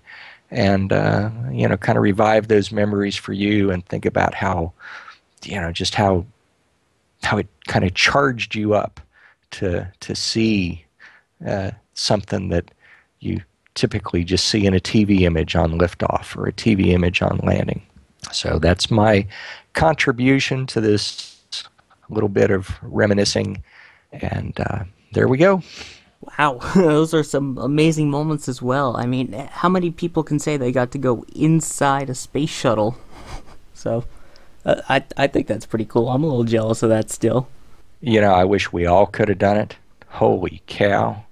[0.53, 4.73] And, uh, you know, kind of revive those memories for you and think about how,
[5.45, 6.27] you know, just how,
[7.23, 9.01] how it kind of charged you up
[9.53, 10.85] to, to see
[11.47, 12.71] uh, something that
[13.21, 13.41] you
[13.75, 17.81] typically just see in a TV image on liftoff or a TV image on landing.
[18.31, 19.27] So that's my
[19.73, 21.41] contribution to this
[22.11, 23.63] little bit of reminiscing.
[24.13, 25.63] And uh, there we go.
[26.39, 28.97] Wow, those are some amazing moments as well.
[28.97, 32.97] I mean, how many people can say they got to go inside a space shuttle?
[33.75, 34.05] so,
[34.65, 36.09] uh, I I think that's pretty cool.
[36.09, 37.49] I'm a little jealous of that still.
[38.01, 39.77] You know, I wish we all could have done it.
[40.09, 41.25] Holy cow!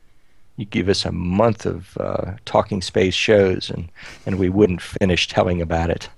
[0.61, 3.90] you give us a month of uh, talking space shows and,
[4.26, 6.09] and we wouldn't finish telling about it.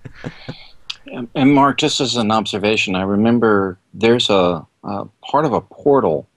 [1.35, 6.29] and Mark, just as an observation, I remember there's a, a part of a portal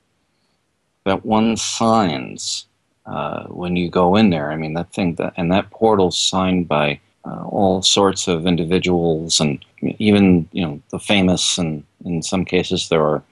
[1.06, 2.66] that one signs
[3.06, 4.52] uh, when you go in there.
[4.52, 9.40] I mean, that thing that and that portal's signed by uh, all sorts of individuals,
[9.40, 13.24] and even you know the famous, and in some cases there are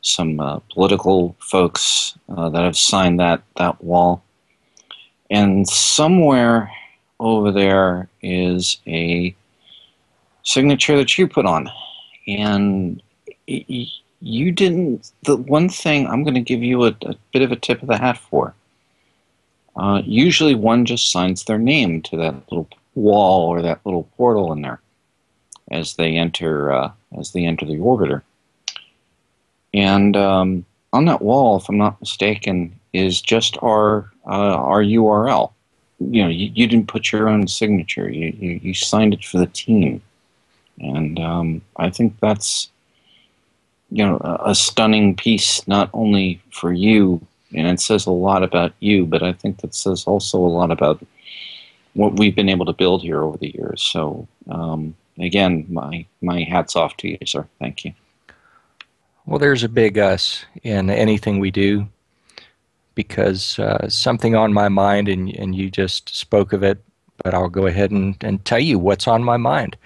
[0.00, 4.22] some uh, political folks uh, that have signed that that wall,
[5.30, 6.70] and somewhere
[7.20, 9.34] over there is a
[10.44, 11.68] signature that you put on,
[12.28, 13.02] and
[14.20, 15.12] you didn't.
[15.22, 17.88] The one thing I'm going to give you a, a, bit of a tip of
[17.88, 18.54] the hat for.
[19.76, 24.52] Uh, usually, one just signs their name to that little wall or that little portal
[24.52, 24.80] in there
[25.70, 28.22] as they enter uh, as they enter the orbiter.
[29.72, 35.52] And um, on that wall, if I'm not mistaken, is just our uh, our URL.
[36.00, 38.08] You know, you, you didn't put your own signature.
[38.08, 40.00] You, you, you signed it for the team,
[40.80, 42.70] and um, I think that's
[43.90, 47.20] you know a, stunning piece, not only for you,
[47.54, 50.70] and it says a lot about you, but I think that says also a lot
[50.70, 51.04] about
[51.94, 53.82] what we've been able to build here over the years.
[53.82, 57.46] So um, again, my my hats off to you, sir.
[57.58, 57.92] Thank you.
[59.26, 61.86] Well, there's a big us in anything we do
[62.94, 66.82] because uh, something on my mind, and, and you just spoke of it,
[67.22, 69.76] but I'll go ahead and, and tell you what's on my mind.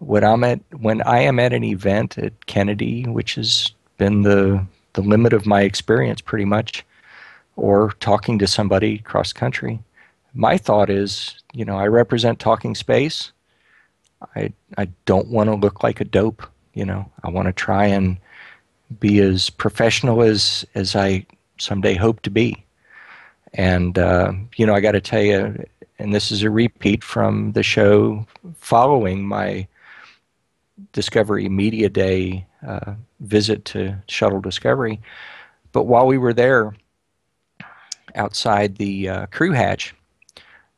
[0.00, 4.66] When I'm at when I am at an event at Kennedy, which has been the
[4.94, 6.84] the limit of my experience pretty much,
[7.56, 9.78] or talking to somebody cross country,
[10.34, 13.32] my thought is, you know, I represent talking space.
[14.34, 16.42] I I don't want to look like a dope,
[16.74, 17.10] you know.
[17.22, 18.18] I want to try and
[18.98, 21.26] be as professional as as I
[21.58, 22.64] someday hope to be.
[23.54, 25.64] And uh, you know, I got to tell you,
[25.98, 29.66] and this is a repeat from the show following my
[30.92, 35.00] Discovery Media Day uh, visit to Shuttle Discovery.
[35.72, 36.74] But while we were there,
[38.14, 39.94] outside the uh, crew hatch,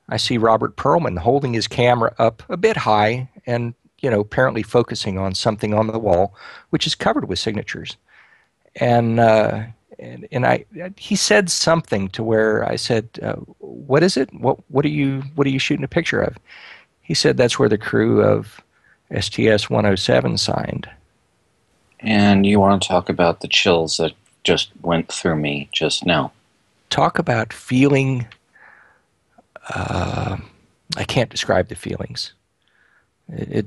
[0.09, 4.63] I see Robert Pearlman holding his camera up a bit high and you know apparently
[4.63, 6.35] focusing on something on the wall,
[6.71, 7.97] which is covered with signatures.
[8.77, 9.65] And uh,
[9.99, 10.65] and, and I
[10.97, 14.33] he said something to where I said, uh, "What is it?
[14.35, 16.37] What what are you what are you shooting a picture of?"
[17.01, 18.61] He said, "That's where the crew of
[19.19, 20.89] STS 107 signed."
[22.01, 24.13] And you want to talk about the chills that
[24.45, 26.33] just went through me just now?
[26.91, 28.27] Talk about feeling.
[29.75, 30.37] Uh,
[30.97, 32.33] I can't describe the feelings.
[33.29, 33.67] It,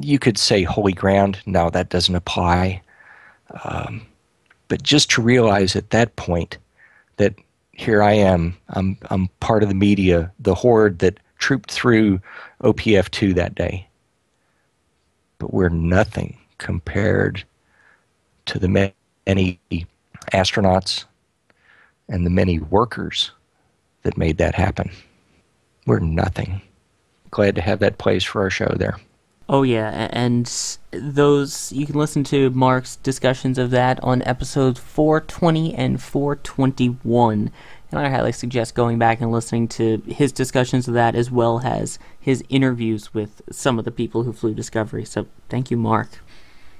[0.00, 1.38] you could say holy ground.
[1.46, 2.82] No, that doesn't apply.
[3.64, 4.06] Um,
[4.68, 6.56] but just to realize at that point
[7.18, 7.34] that
[7.72, 12.20] here I am, I'm, I'm part of the media, the horde that trooped through
[12.62, 13.86] OPF 2 that day.
[15.42, 17.42] But we're nothing compared
[18.46, 19.58] to the many
[20.32, 21.04] astronauts
[22.08, 23.32] and the many workers
[24.04, 24.92] that made that happen.
[25.84, 26.62] We're nothing.
[27.32, 29.00] Glad to have that place for our show there.
[29.48, 30.46] Oh yeah, and
[30.92, 37.50] those you can listen to Mark's discussions of that on episodes 420 and 421.
[37.92, 41.60] And I highly suggest going back and listening to his discussions of that as well
[41.62, 45.04] as his interviews with some of the people who flew Discovery.
[45.04, 46.08] So thank you, Mark.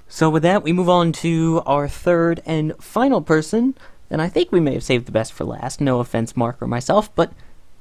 [0.07, 3.75] So with that, we move on to our third and final person,
[4.09, 5.79] and I think we may have saved the best for last.
[5.79, 7.31] No offense, Mark or myself, but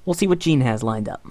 [0.04, 1.26] we'll see what Gene has lined up.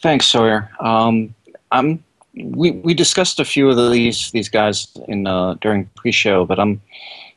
[0.00, 0.70] Thanks, Sawyer.
[0.80, 1.34] Um,
[1.72, 2.02] I'm
[2.34, 6.80] we, we discussed a few of these these guys in uh, during pre-show, but I'm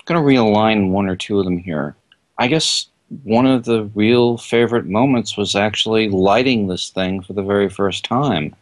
[0.05, 1.95] going to realign one or two of them here.
[2.37, 2.87] I guess
[3.23, 8.05] one of the real favorite moments was actually lighting this thing for the very first
[8.05, 8.55] time.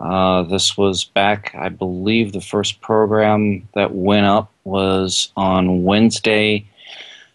[0.00, 6.66] Uh, this was back, I believe, the first program that went up was on Wednesday,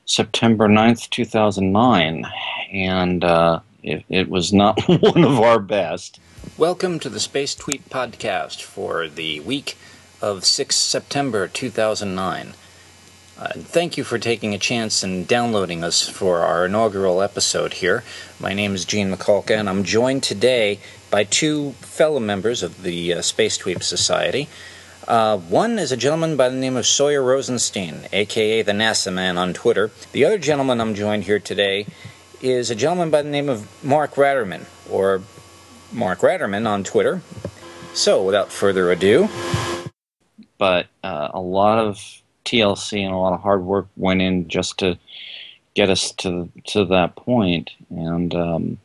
[0.06, 2.26] September 9th, 2009.
[2.74, 6.20] And uh, it, it was not one of our best.
[6.58, 9.78] Welcome to the Space Tweet Podcast for the week
[10.22, 12.54] of 6 September 2009.
[13.39, 18.04] Uh, thank you for taking a chance and downloading us for our inaugural episode here.
[18.39, 20.80] My name is Gene Mikulka, and I'm joined today
[21.12, 24.50] by two fellow members of the uh, Space Tweet Society.
[25.08, 29.38] Uh, one is a gentleman by the name of Sawyer Rosenstein, aka the NASA Man
[29.38, 29.91] on Twitter.
[30.13, 31.86] The other gentleman I'm joined here today
[32.41, 35.21] is a gentleman by the name of Mark Ratterman, or
[35.91, 37.21] Mark Ratterman on Twitter.
[37.93, 39.30] So, without further ado.
[40.58, 44.78] But uh, a lot of TLC and a lot of hard work went in just
[44.80, 44.98] to
[45.76, 48.78] get us to to that point, and um,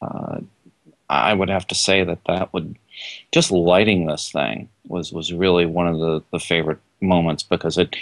[0.00, 0.40] uh,
[1.08, 2.74] I would have to say that that would
[3.30, 7.94] just lighting this thing was was really one of the, the favorite moments because it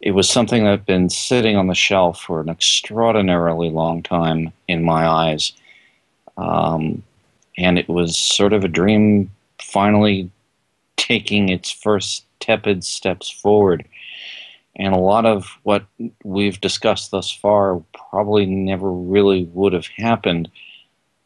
[0.00, 4.52] it was something that had been sitting on the shelf for an extraordinarily long time
[4.66, 5.52] in my eyes.
[6.36, 7.02] Um,
[7.58, 10.30] and it was sort of a dream finally
[10.96, 13.84] taking its first tepid steps forward.
[14.80, 15.84] And a lot of what
[16.24, 20.50] we've discussed thus far probably never really would have happened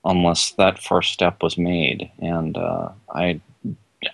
[0.04, 2.10] unless that first step was made.
[2.18, 3.40] And uh, I,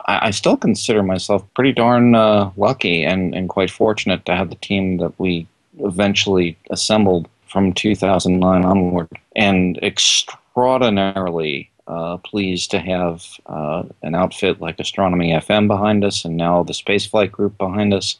[0.07, 4.57] I still consider myself pretty darn uh, lucky and, and quite fortunate to have the
[4.57, 13.82] team that we eventually assembled from 2009 onward, and extraordinarily uh, pleased to have uh,
[14.03, 18.16] an outfit like Astronomy FM behind us and now the Spaceflight Group behind us.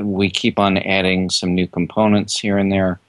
[0.00, 3.00] We keep on adding some new components here and there,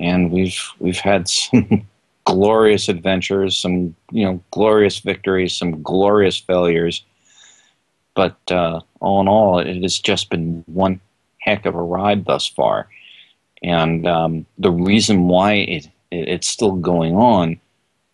[0.00, 1.86] and we've we've had some
[2.24, 7.04] glorious adventures, some you know glorious victories, some glorious failures.
[8.14, 11.00] But uh, all in all, it has just been one
[11.38, 12.88] heck of a ride thus far.
[13.62, 17.60] And um, the reason why it, it, it's still going on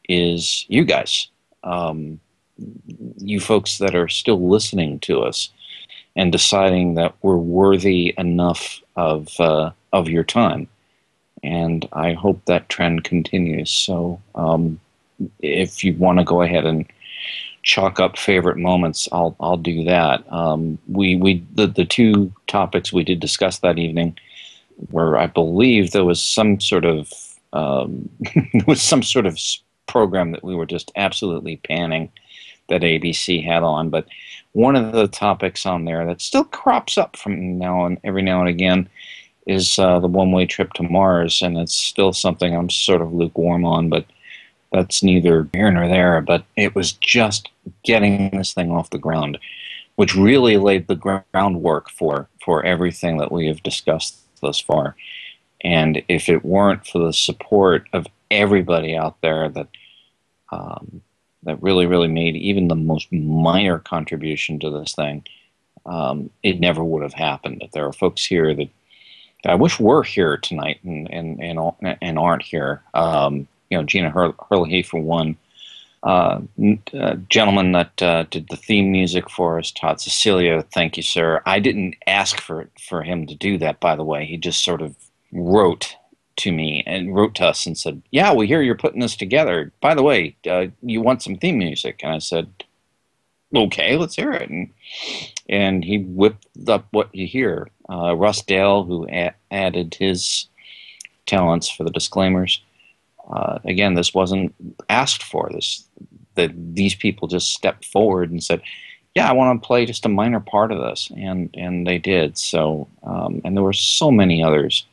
[0.08, 1.28] is you guys,
[1.62, 2.20] um,
[3.18, 5.50] you folks that are still listening to us
[6.16, 10.68] and deciding that we're worthy enough of uh, of your time.
[11.42, 13.70] And I hope that trend continues.
[13.70, 14.80] So, um,
[15.40, 16.86] if you want to go ahead and
[17.62, 20.30] chalk up favorite moments, I'll I'll do that.
[20.32, 24.16] Um, we we the the two topics we did discuss that evening,
[24.90, 27.12] where I believe there was some sort of
[27.52, 29.38] um, there was some sort of
[29.86, 32.10] program that we were just absolutely panning
[32.68, 33.90] that ABC had on.
[33.90, 34.06] But
[34.52, 38.40] one of the topics on there that still crops up from now and every now
[38.40, 38.88] and again
[39.46, 43.64] is uh, the one-way trip to Mars, and it's still something I'm sort of lukewarm
[43.64, 44.06] on, but
[44.72, 46.20] that's neither here nor there.
[46.20, 47.50] But it was just
[47.82, 49.38] getting this thing off the ground,
[49.96, 54.96] which really laid the groundwork for for everything that we have discussed thus far.
[55.62, 59.68] And if it weren't for the support of everybody out there that
[60.52, 61.02] um,
[61.44, 65.24] that really, really made even the most minor contribution to this thing,
[65.86, 67.58] um, it never would have happened.
[67.60, 68.68] That There are folks here that,
[69.42, 72.82] that I wish were here tonight and and and, and aren't here.
[72.94, 75.36] Um, you know, Gina Hur- Herlihy for one.
[76.02, 76.42] Uh,
[76.92, 80.62] uh, gentleman that uh, did the theme music for us, Todd Cecilia.
[80.62, 81.40] Thank you, sir.
[81.46, 84.26] I didn't ask for for him to do that, by the way.
[84.26, 84.94] He just sort of
[85.32, 85.96] wrote
[86.36, 89.72] to me and wrote to us and said, "Yeah, we hear you're putting this together.
[89.80, 92.48] By the way, uh, you want some theme music?" And I said,
[93.54, 94.70] "Okay, let's hear it." And
[95.48, 97.68] and he whipped up what you hear.
[97.88, 100.46] Uh, Russ Dale, who a- added his
[101.26, 102.62] talents for the disclaimers.
[103.28, 104.54] Uh, again, this wasn't
[104.88, 105.50] asked for.
[105.52, 105.84] This
[106.34, 108.60] that these people just stepped forward and said,
[109.14, 112.36] "Yeah, I want to play just a minor part of this," and and they did.
[112.38, 114.84] So, um, and there were so many others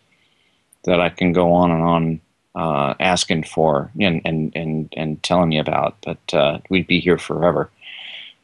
[0.84, 2.22] that I can go on and on
[2.56, 7.18] uh, asking for and, and, and, and telling you about, but uh, we'd be here
[7.18, 7.70] forever.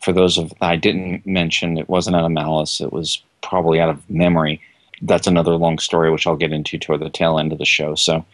[0.02, 2.80] For those of I didn't mention, it wasn't out of malice.
[2.80, 4.62] It was probably out of memory.
[5.02, 7.96] That's another long story, which I'll get into toward the tail end of the show.
[7.96, 8.26] So,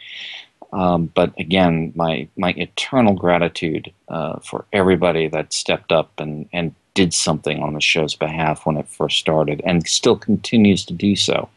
[0.73, 6.75] um, but again, my my eternal gratitude uh, for everybody that stepped up and and
[6.93, 11.15] did something on the show's behalf when it first started, and still continues to do
[11.15, 11.49] so.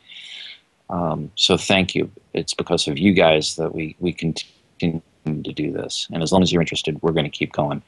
[0.91, 2.11] Um, so thank you.
[2.33, 6.07] It's because of you guys that we, we continue to do this.
[6.13, 7.83] And as long as you're interested, we're going to keep going.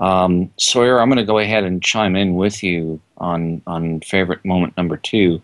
[0.00, 4.44] Um, Sawyer, I'm going to go ahead and chime in with you on, on favorite
[4.44, 5.40] moment number two.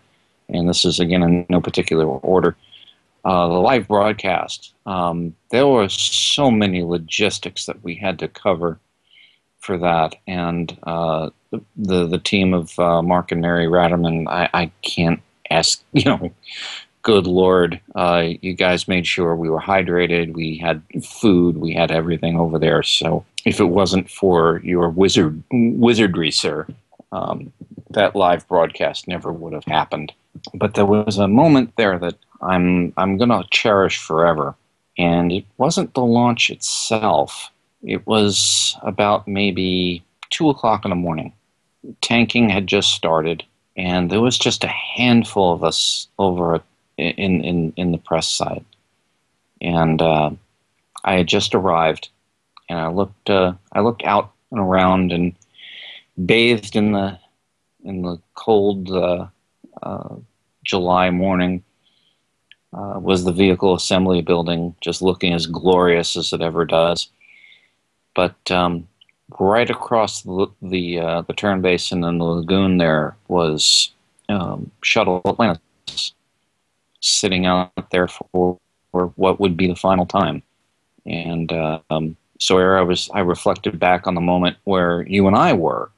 [0.49, 2.55] And this is, again, in no particular order.
[3.25, 4.73] Uh, the live broadcast.
[4.85, 8.79] Um, there were so many logistics that we had to cover
[9.59, 10.15] for that.
[10.25, 11.29] And uh,
[11.75, 16.31] the, the, team of uh, Mark and Mary Ratterman, I, I can't ask, you know,
[17.01, 21.91] good Lord, uh, you guys made sure we were hydrated, we had food, we had
[21.91, 22.83] everything over there.
[22.83, 26.67] So if it wasn't for your wizard wizardry, sir,
[27.11, 27.51] um,
[27.91, 30.13] that live broadcast never would have happened.
[30.53, 34.55] But there was a moment there that I'm I'm gonna cherish forever,
[34.97, 37.51] and it wasn't the launch itself.
[37.83, 41.33] It was about maybe two o'clock in the morning.
[42.01, 43.43] Tanking had just started
[43.79, 46.61] and there was just a handful of us over
[46.97, 48.65] in in in the press side,
[49.61, 50.31] and uh,
[51.05, 52.09] I had just arrived,
[52.67, 55.33] and I looked uh, I looked out and around and
[56.25, 57.17] bathed in the
[57.85, 59.27] in the cold uh,
[59.81, 60.15] uh
[60.65, 61.63] July morning.
[62.73, 67.07] Uh, was the vehicle assembly building just looking as glorious as it ever does?
[68.13, 68.87] But um,
[69.39, 73.91] right across the the, uh, the turn basin and the lagoon there was
[74.29, 76.13] um, shuttle Atlantis
[77.01, 78.57] sitting out there for,
[78.91, 80.43] for what would be the final time.
[81.05, 85.35] And uh, um, so I was I reflected back on the moment where you and
[85.35, 85.91] I were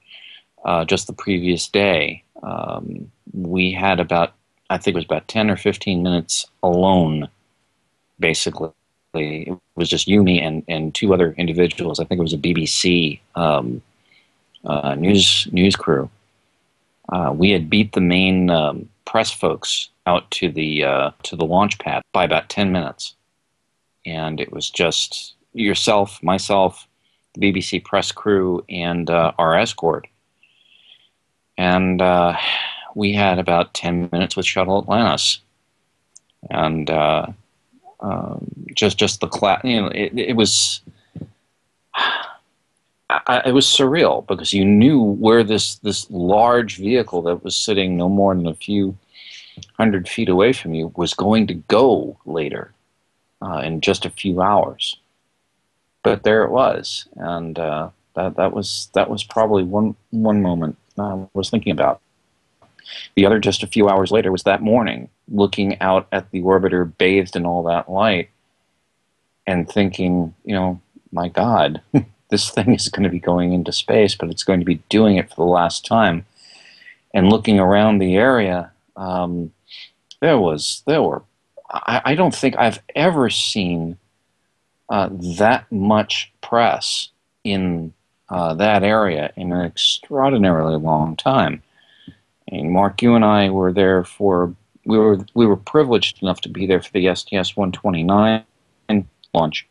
[0.66, 2.24] uh, just the previous day.
[2.44, 4.34] Um, we had about
[4.70, 7.28] I think it was about ten or fifteen minutes alone,
[8.20, 8.72] basically
[9.14, 12.00] it was just you, me, and, and two other individuals.
[12.00, 13.82] I think it was a BBC um,
[14.66, 16.10] uh, news news crew.
[17.10, 21.46] Uh, we had beat the main um, press folks out to the uh, to the
[21.46, 23.16] launch pad by about ten minutes,
[24.06, 26.88] and it was just yourself, myself,
[27.34, 30.08] the BBC press crew and uh, our escort.
[31.58, 32.38] And uh,
[32.96, 35.40] we had about 10 minutes with Shuttle Atlantis.
[36.50, 37.28] And uh,
[38.02, 40.82] um, just just the class, you know, it, it was.
[43.28, 47.98] I, it was surreal because you knew where this this large vehicle that was sitting
[47.98, 48.98] no more than a few
[49.78, 52.74] hundred feet away from you was going to go later
[53.42, 54.98] uh, in just a few hours.
[56.04, 60.78] But there it was, and uh, that that was that was probably one one moment
[60.98, 62.02] I was thinking about.
[63.16, 66.92] The other, just a few hours later, was that morning, looking out at the orbiter
[66.98, 68.30] bathed in all that light,
[69.48, 71.82] and thinking, you know, my God,
[72.30, 75.18] this thing is going to be going into space, but it's going to be doing
[75.18, 76.26] it for the last time.
[77.14, 79.52] And looking around the area, um,
[80.22, 81.24] there was there were
[81.70, 83.98] I, I, don't think I've ever seen
[84.90, 87.10] uh, that much press
[87.44, 87.94] in
[88.30, 91.64] uh, that area in an extraordinarily long time.
[92.52, 94.54] And Mark, you and I were there for
[94.86, 98.44] we were we were privileged enough to be there for the STS 129
[99.34, 99.68] launch.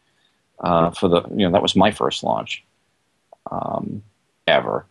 [0.61, 2.62] Uh, for the you know that was my first launch
[3.51, 4.03] um,
[4.47, 4.85] ever,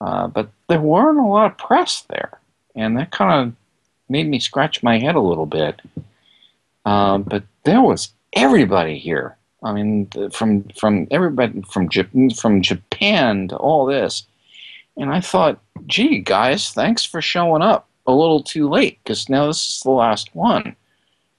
[0.00, 2.40] uh, but there weren't a lot of press there,
[2.74, 3.54] and that kind of
[4.08, 5.80] made me scratch my head a little bit.
[6.84, 9.36] Um, but there was everybody here.
[9.62, 11.88] I mean, from from everybody from
[12.30, 14.24] from Japan to all this,
[14.96, 19.46] and I thought, gee, guys, thanks for showing up a little too late because now
[19.46, 20.76] this is the last one.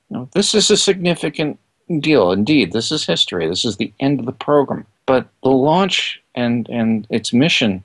[0.10, 1.60] You know, this is a significant
[2.00, 2.32] deal.
[2.32, 3.48] Indeed, this is history.
[3.48, 4.86] This is the end of the program.
[5.06, 7.84] But the launch and and its mission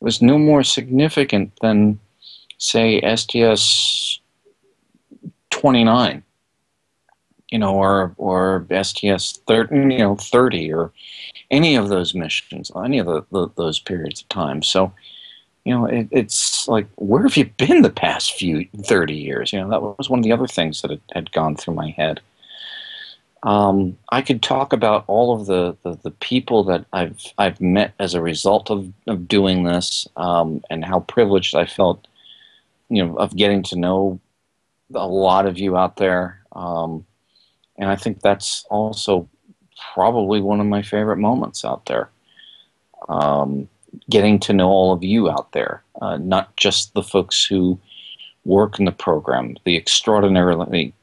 [0.00, 1.98] was no more significant than,
[2.58, 4.18] say, STS
[5.50, 6.24] 29
[7.52, 10.90] you know, or or STS 30, you know, 30 or
[11.50, 14.62] any of those missions, any of the, the, those periods of time.
[14.62, 14.90] So,
[15.64, 19.52] you know, it, it's like, where have you been the past few 30 years?
[19.52, 21.90] You know, that was one of the other things that had, had gone through my
[21.90, 22.20] head.
[23.42, 27.92] Um, I could talk about all of the, the, the, people that I've I've met
[27.98, 32.06] as a result of, of doing this, um, and how privileged I felt,
[32.88, 34.20] you know, of getting to know
[34.94, 36.40] a lot of you out there.
[36.52, 37.04] Um,
[37.82, 39.28] and I think that's also
[39.92, 42.08] probably one of my favorite moments out there.
[43.08, 43.68] Um,
[44.08, 47.80] getting to know all of you out there, uh, not just the folks who
[48.44, 50.94] work in the program, the extraordinarily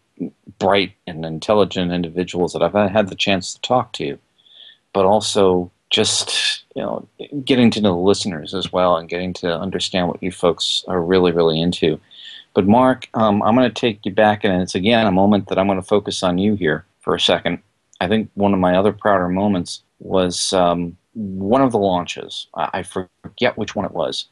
[0.58, 4.18] bright and intelligent individuals that I've had the chance to talk to,
[4.94, 7.06] but also just you know
[7.44, 11.02] getting to know the listeners as well and getting to understand what you folks are
[11.02, 12.00] really really into
[12.60, 15.58] but Mark, um, I'm going to take you back, and it's again a moment that
[15.58, 17.60] I'm going to focus on you here for a second.
[18.02, 22.48] I think one of my other prouder moments was um, one of the launches.
[22.54, 24.26] I, forget which one it was,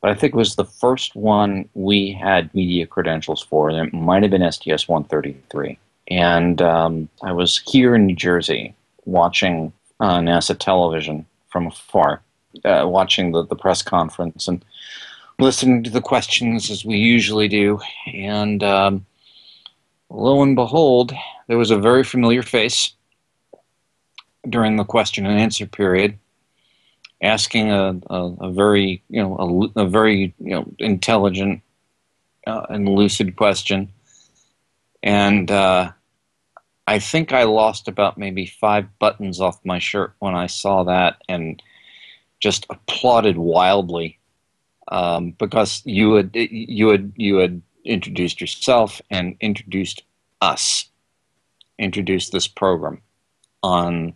[0.00, 3.68] but I think it was the first one we had media credentials for.
[3.68, 5.78] And it might have been STS 133.
[6.08, 8.74] And um, I was here in New Jersey
[9.04, 9.70] watching
[10.00, 12.22] uh, NASA television from afar,
[12.64, 14.48] uh, watching the, the press conference.
[14.48, 14.64] And
[15.38, 17.80] listening to the questions as we usually do.
[18.12, 19.06] And um,
[20.10, 21.12] lo and behold,
[21.48, 22.92] there was a very familiar face
[24.48, 26.18] during the question and answer period
[27.22, 31.62] asking a, a, a very you know a, a, very you know intelligent
[32.46, 33.88] uh, and lucid question
[35.02, 35.90] and uh,
[36.86, 41.16] I think I lost about maybe five buttons off my shirt when I saw that
[41.28, 41.62] and
[42.38, 44.18] just applauded wildly
[44.88, 50.02] um, because you had you had you had introduced yourself and introduced
[50.40, 50.88] us,
[51.78, 53.00] introduced this program
[53.62, 54.14] on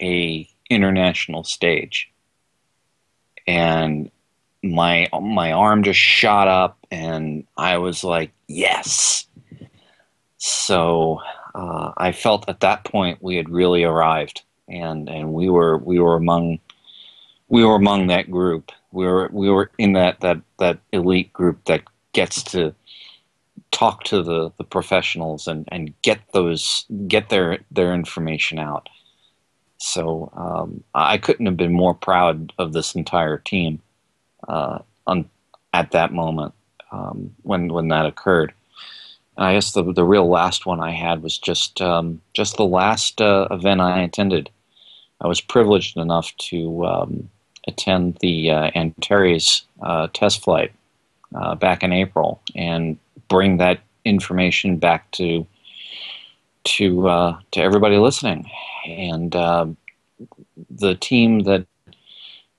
[0.00, 2.10] a international stage,
[3.46, 4.10] and
[4.62, 9.26] my my arm just shot up, and I was like, yes.
[10.38, 11.20] So
[11.54, 15.98] uh, I felt at that point we had really arrived, and and we were we
[15.98, 16.60] were among
[17.52, 21.64] we were among that group we were we were in that that that elite group
[21.64, 21.82] that
[22.12, 22.74] gets to
[23.72, 28.88] talk to the, the professionals and, and get those get their their information out.
[29.78, 33.80] So um, I couldn't have been more proud of this entire team
[34.46, 35.28] uh, on
[35.72, 36.54] at that moment
[36.92, 38.52] um, when when that occurred.
[39.36, 42.66] And I guess the the real last one I had was just um, just the
[42.66, 44.50] last uh, event I attended.
[45.20, 47.30] I was privileged enough to um,
[47.68, 50.72] attend the uh, Antares uh, test flight
[51.34, 52.98] uh, back in April and
[53.28, 55.46] bring that information back to
[56.64, 58.50] to uh, to everybody listening.
[58.86, 59.66] And uh,
[60.70, 61.66] the team that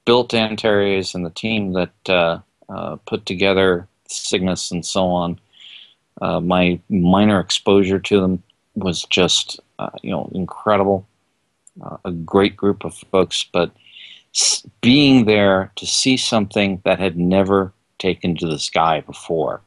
[0.06, 2.40] built Antares and the team that uh,
[2.70, 5.40] uh, put together Cygnus and so on,
[6.22, 8.44] uh, my minor exposure to them
[8.76, 9.60] was just
[10.02, 11.08] you know incredible.
[12.06, 13.72] A great group of folks, but
[14.82, 19.62] being there to see something that had never taken to the sky before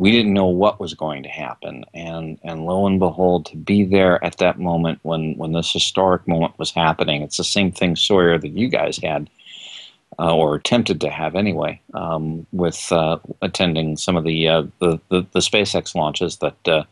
[0.00, 1.84] we didn't know what was going to happen.
[1.92, 6.26] And and lo and behold to be there at that moment when when this historic
[6.26, 9.28] moment was happening it's the same thing sawyer that you guys had
[10.18, 14.98] uh, or attempted to have anyway um, with uh, attending some of the, uh, the,
[15.10, 16.84] the the SpaceX launches that uh,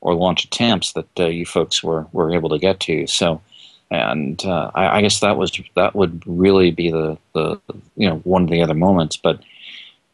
[0.00, 3.06] or launch attempts that uh, you folks were were able to get to.
[3.08, 3.42] So
[3.90, 7.60] and uh, I, I guess that was that would really be the the
[7.96, 9.16] you know one of the other moments.
[9.16, 9.40] But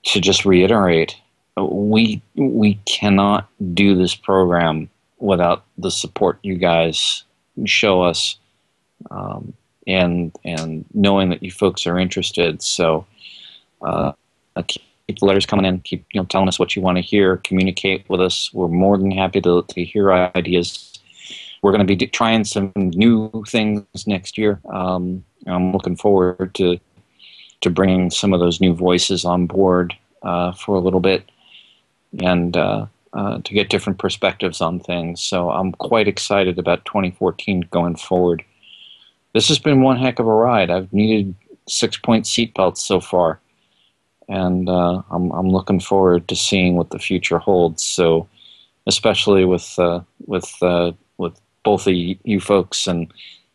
[0.04, 1.16] to just reiterate
[1.56, 4.88] we we cannot do this program
[5.18, 7.24] without the support you guys
[7.64, 8.36] show us,
[9.10, 9.52] um,
[9.86, 12.60] and and knowing that you folks are interested.
[12.62, 13.06] So
[13.82, 14.12] uh,
[14.66, 15.80] keep the letters coming in.
[15.80, 17.36] Keep you know telling us what you want to hear.
[17.38, 18.52] Communicate with us.
[18.52, 20.92] We're more than happy to to hear ideas.
[21.62, 24.60] We're going to be trying some new things next year.
[24.70, 26.78] Um, I'm looking forward to
[27.60, 31.30] to bringing some of those new voices on board uh, for a little bit
[32.20, 35.20] and uh, uh, to get different perspectives on things.
[35.20, 38.44] So I'm quite excited about 2014 going forward.
[39.32, 40.70] This has been one heck of a ride.
[40.70, 41.34] I've needed
[41.68, 43.40] six point seatbelts so far,
[44.28, 47.82] and uh, I'm, I'm looking forward to seeing what the future holds.
[47.82, 48.28] So,
[48.86, 53.12] especially with uh, with uh, with both of you folks and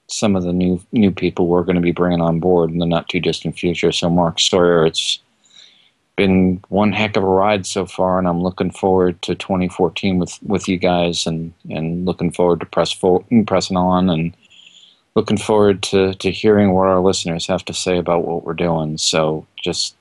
[0.07, 2.85] some of the new new people we're going to be bringing on board in the
[2.85, 3.91] not too distant future.
[3.91, 5.19] So, Mark Sawyer, it's
[6.19, 10.37] been one heck of a ride so far, and I'm looking forward to 2014 with,
[10.43, 14.35] with you guys, and, and looking forward to press for, pressing on, and
[15.15, 18.97] looking forward to, to hearing what our listeners have to say about what we're doing.
[18.97, 19.95] So just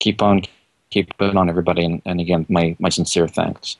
[0.00, 0.42] keep on
[0.90, 3.76] keeping on, everybody, and, and again, my, my sincere thanks.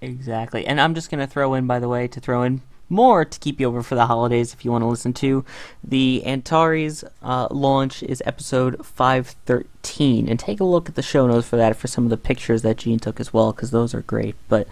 [0.00, 3.24] Exactly, and I'm just going to throw in, by the way, to throw in more
[3.24, 5.44] to keep you over for the holidays if you want to listen to.
[5.82, 10.28] The Antares uh, launch is episode 513.
[10.28, 12.62] And take a look at the show notes for that for some of the pictures
[12.62, 14.36] that Gene took as well, because those are great.
[14.48, 14.68] But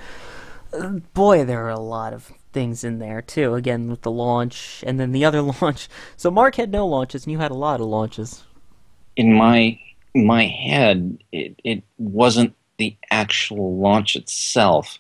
[0.73, 3.55] uh, boy, there are a lot of things in there too.
[3.55, 5.89] Again, with the launch and then the other launch.
[6.17, 8.45] So Mark had no launches, and you had a lot of launches.
[9.17, 9.79] In my
[10.15, 14.99] my head, it, it wasn't the actual launch itself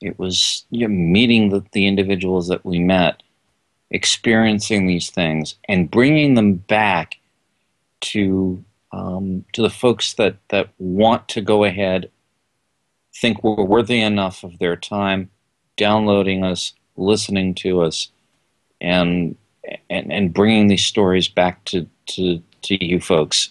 [0.00, 3.22] it was you know, meeting the, the individuals that we met,
[3.90, 7.16] experiencing these things, and bringing them back
[8.00, 12.10] to um, to the folks that, that want to go ahead,
[13.14, 15.30] think we're worthy enough of their time,
[15.76, 18.10] downloading us, listening to us,
[18.80, 19.36] and
[19.90, 23.50] and, and bringing these stories back to, to, to you folks.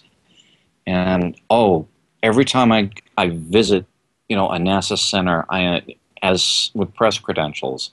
[0.86, 1.86] And oh,
[2.22, 3.86] every time I, I visit,
[4.28, 5.82] you know, a NASA center, I
[6.22, 7.90] as with press credentials,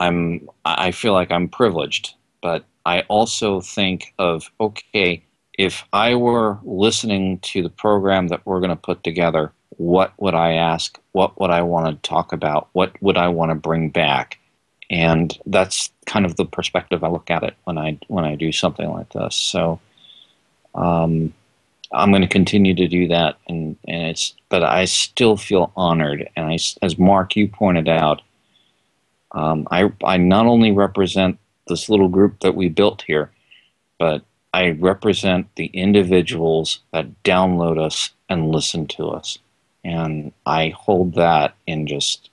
[0.00, 5.22] I'm I feel like I'm privileged, but I also think of okay,
[5.58, 10.34] if I were listening to the program that we're going to put together, what would
[10.34, 10.98] I ask?
[11.12, 12.68] What would I want to talk about?
[12.72, 14.38] What would I want to bring back?
[14.90, 18.52] And that's kind of the perspective I look at it when I when I do
[18.52, 19.34] something like this.
[19.36, 19.80] So,
[20.74, 21.34] um,
[21.92, 24.34] I'm going to continue to do that, and, and it's.
[24.48, 28.22] But I still feel honored, and I, as Mark you pointed out,
[29.32, 33.30] um, I I not only represent this little group that we built here,
[33.98, 34.22] but
[34.52, 39.38] I represent the individuals that download us and listen to us,
[39.84, 42.30] and I hold that in just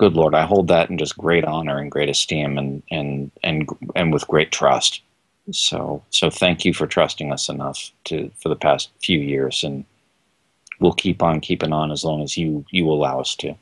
[0.00, 3.68] good Lord, I hold that in just great honor and great esteem, and and and
[3.94, 5.02] and with great trust.
[5.52, 9.84] So so thank you for trusting us enough to for the past few years, and
[10.78, 13.54] we'll keep on keeping on as long as you you allow us to.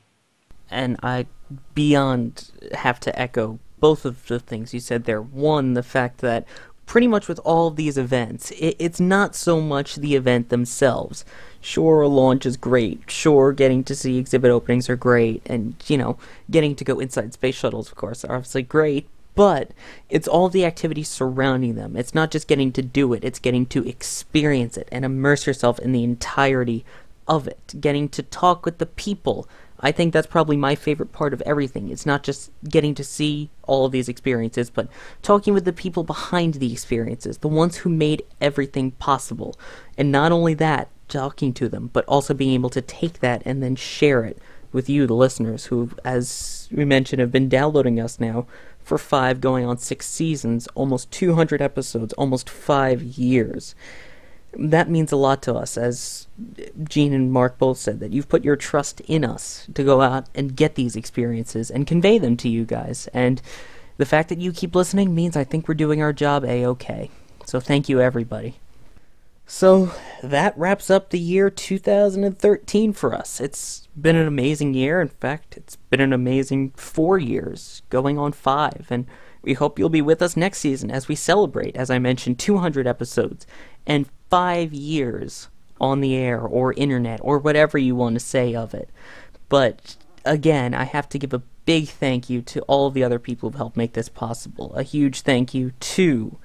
[0.70, 1.26] And I
[1.74, 5.22] beyond have to echo both of the things you said there.
[5.22, 6.46] One, the fact that
[6.88, 11.24] pretty much with all of these events, it, it's not so much the event themselves.
[11.60, 13.10] Sure, a launch is great.
[13.10, 15.42] Sure, getting to see exhibit openings are great.
[15.46, 16.18] And, you know,
[16.50, 19.08] getting to go inside space shuttles, of course, are obviously great.
[19.38, 19.70] But
[20.10, 21.96] it's all the activities surrounding them.
[21.96, 25.78] It's not just getting to do it, it's getting to experience it and immerse yourself
[25.78, 26.84] in the entirety
[27.28, 27.74] of it.
[27.80, 29.48] Getting to talk with the people
[29.80, 31.88] I think that's probably my favorite part of everything.
[31.88, 34.88] It's not just getting to see all of these experiences, but
[35.22, 39.56] talking with the people behind the experiences, the ones who made everything possible.
[39.96, 43.62] And not only that, talking to them, but also being able to take that and
[43.62, 44.38] then share it
[44.72, 48.46] with you, the listeners, who, as we mentioned, have been downloading us now
[48.88, 53.74] for five, going on six seasons, almost 200 episodes, almost five years
[54.56, 56.26] that means a lot to us, as
[56.88, 60.26] Gene and Mark both said, that you've put your trust in us to go out
[60.34, 63.08] and get these experiences and convey them to you guys.
[63.12, 63.42] And
[63.98, 67.10] the fact that you keep listening means I think we're doing our job a okay.
[67.44, 68.56] So thank you, everybody.
[69.50, 73.40] So that wraps up the year 2013 for us.
[73.40, 75.00] It's been an amazing year.
[75.00, 78.86] In fact, it's been an amazing four years, going on five.
[78.90, 79.06] And
[79.40, 82.86] we hope you'll be with us next season as we celebrate, as I mentioned, 200
[82.86, 83.46] episodes
[83.86, 85.48] and five years
[85.80, 88.90] on the air or internet or whatever you want to say of it.
[89.48, 89.96] But
[90.26, 93.56] again, I have to give a big thank you to all the other people who've
[93.56, 94.74] helped make this possible.
[94.74, 96.36] A huge thank you to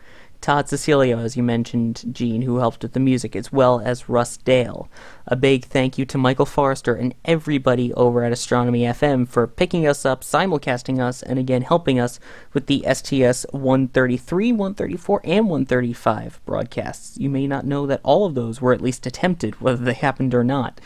[0.44, 4.36] Todd Cecilio, as you mentioned, Gene, who helped with the music, as well as Russ
[4.36, 4.90] Dale.
[5.26, 9.88] A big thank you to Michael Forrester and everybody over at Astronomy FM for picking
[9.88, 12.20] us up, simulcasting us, and again helping us
[12.52, 17.18] with the STS 133, 134, and 135 broadcasts.
[17.18, 20.36] You may not know that all of those were at least attempted, whether they happened
[20.36, 20.82] or not.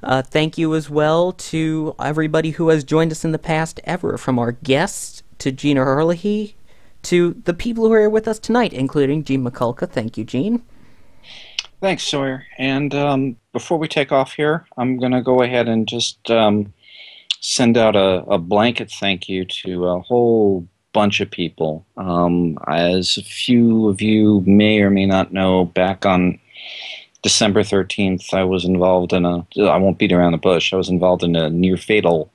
[0.00, 4.16] Uh, thank you as well to everybody who has joined us in the past ever,
[4.16, 6.54] from our guests to Gina Herlihy,
[7.02, 9.88] to the people who are here with us tonight, including Gene Mikulka.
[9.88, 10.62] Thank you, Gene.
[11.80, 12.44] Thanks, Sawyer.
[12.58, 16.74] And um, before we take off here, I'm going to go ahead and just um,
[17.40, 21.86] send out a, a, blanket thank you to a whole bunch of people.
[21.96, 26.38] Um, as a few of you may or may not know, back on
[27.22, 30.90] December 13th, I was involved in a, I won't beat around the bush, I was
[30.90, 32.30] involved in a near fatal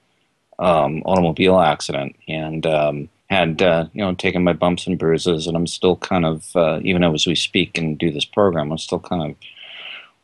[0.58, 2.16] um, automobile accident.
[2.28, 6.26] And um, had uh, you know taken my bumps and bruises, and I'm still kind
[6.26, 9.36] of uh, even as we speak and do this program, I'm still kind of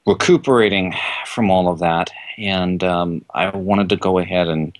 [0.05, 0.93] recuperating
[1.25, 2.11] from all of that.
[2.37, 4.77] And um, I wanted to go ahead and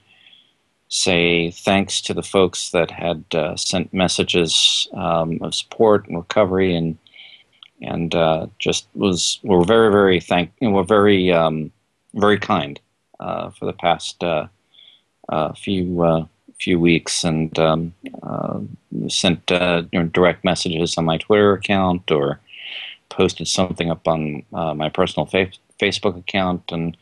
[0.89, 6.75] say thanks to the folks that had uh, sent messages um, of support and recovery,
[6.75, 6.97] and
[7.81, 11.71] and uh, just was were very very thank you know, were very um,
[12.13, 12.79] very kind
[13.19, 14.47] uh, for the past uh,
[15.55, 16.27] few
[16.61, 17.93] few weeks and um,
[18.23, 18.59] uh,
[19.07, 22.39] sent uh, you know, direct messages on my Twitter account or
[23.09, 26.71] posted something up on uh, my personal fa- Facebook account.
[26.71, 26.95] And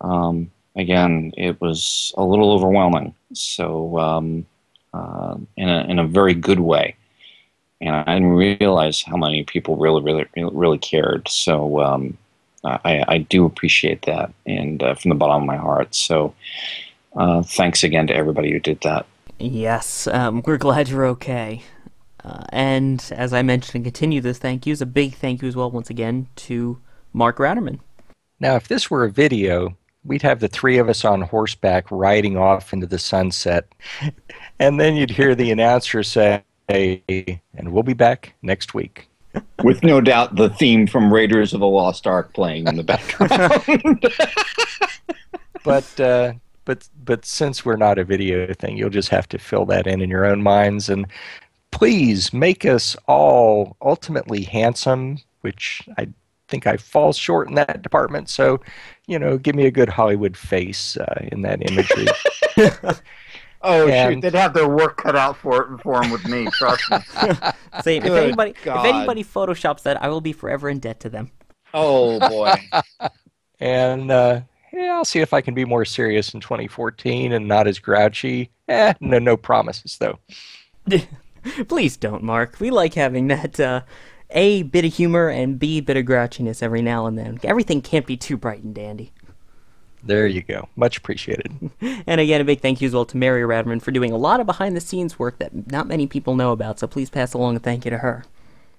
[0.00, 3.14] um, again, it was a little overwhelming.
[3.32, 4.46] So, um,
[4.92, 6.94] uh, in, a, in a very good way.
[7.80, 11.28] And I didn't realize how many people really, really, really cared.
[11.28, 12.16] So, um,
[12.64, 15.94] I, I, do appreciate that, and uh, from the bottom of my heart.
[15.94, 16.34] So,
[17.16, 19.06] uh, thanks again to everybody who did that.
[19.38, 21.62] Yes, um, we're glad you're okay.
[22.24, 25.56] Uh, and as I mentioned and continue this thank yous, a big thank you as
[25.56, 26.78] well, once again, to
[27.12, 27.80] Mark Ratterman.
[28.40, 32.36] Now, if this were a video, we'd have the three of us on horseback riding
[32.36, 33.66] off into the sunset.
[34.58, 39.08] and then you'd hear the announcer say, and we'll be back next week.
[39.64, 44.00] With no doubt the theme from Raiders of the Lost Ark playing in the background.
[45.64, 46.34] but uh,
[46.64, 50.00] but but since we're not a video thing, you'll just have to fill that in
[50.00, 50.88] in your own minds.
[50.88, 51.06] And
[51.70, 56.08] please make us all ultimately handsome, which I
[56.48, 58.28] think I fall short in that department.
[58.28, 58.60] So,
[59.06, 62.06] you know, give me a good Hollywood face uh, in that imagery.
[63.66, 64.20] Oh and, shoot!
[64.20, 66.46] They'd have their work cut out for it for them with me.
[66.52, 66.98] Trust me.
[67.82, 68.02] Same.
[68.04, 68.84] If anybody, God.
[68.84, 71.30] if anybody photoshops that, I will be forever in debt to them.
[71.72, 72.56] Oh boy.
[73.60, 74.42] and uh,
[74.74, 78.50] yeah, I'll see if I can be more serious in 2014 and not as grouchy.
[78.68, 80.18] Eh, no, no promises though.
[81.68, 82.56] Please don't, Mark.
[82.58, 83.82] We like having that uh,
[84.30, 87.38] a bit of humor and b bit of grouchiness every now and then.
[87.44, 89.12] Everything can't be too bright and dandy.
[90.02, 90.68] There you go.
[90.76, 91.70] Much appreciated.
[92.06, 94.40] And again, a big thank you as well to Mary Radman for doing a lot
[94.40, 96.78] of behind the scenes work that not many people know about.
[96.78, 98.24] So please pass along a thank you to her.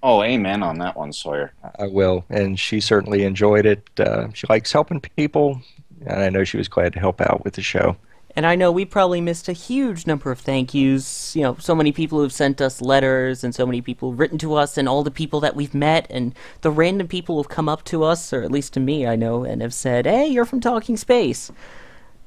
[0.02, 1.52] Oh, amen on that one, Sawyer.
[1.78, 3.88] I will, and she certainly enjoyed it.
[3.98, 5.60] Uh, she likes helping people,
[6.04, 7.96] and I know she was glad to help out with the show.
[8.34, 11.34] And I know we probably missed a huge number of thank yous.
[11.34, 14.54] You know, so many people who've sent us letters, and so many people written to
[14.54, 17.82] us, and all the people that we've met, and the random people who've come up
[17.84, 20.60] to us, or at least to me, I know, and have said, "Hey, you're from
[20.60, 21.50] Talking Space."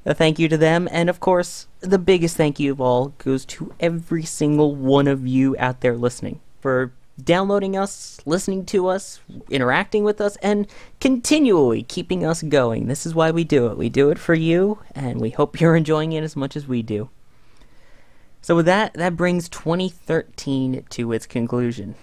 [0.04, 3.44] A thank you to them, and of course, the biggest thank you of all goes
[3.44, 9.20] to every single one of you out there listening for downloading us, listening to us,
[9.48, 10.66] interacting with us, and
[11.00, 12.86] continually keeping us going.
[12.86, 13.76] This is why we do it.
[13.78, 16.82] We do it for you, and we hope you're enjoying it as much as we
[16.82, 17.10] do.
[18.42, 21.94] So, with that, that brings 2013 to its conclusion.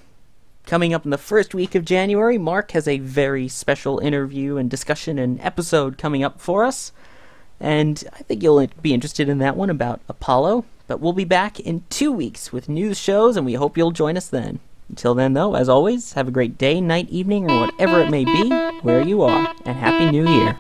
[0.66, 4.70] Coming up in the first week of January, Mark has a very special interview and
[4.70, 6.92] discussion and episode coming up for us.
[7.60, 10.66] And I think you'll be interested in that one about Apollo.
[10.88, 14.16] But we'll be back in two weeks with news shows, and we hope you'll join
[14.16, 14.60] us then.
[14.90, 18.26] Until then, though, as always, have a great day, night, evening, or whatever it may
[18.26, 18.50] be,
[18.82, 20.58] where you are, and Happy New Year.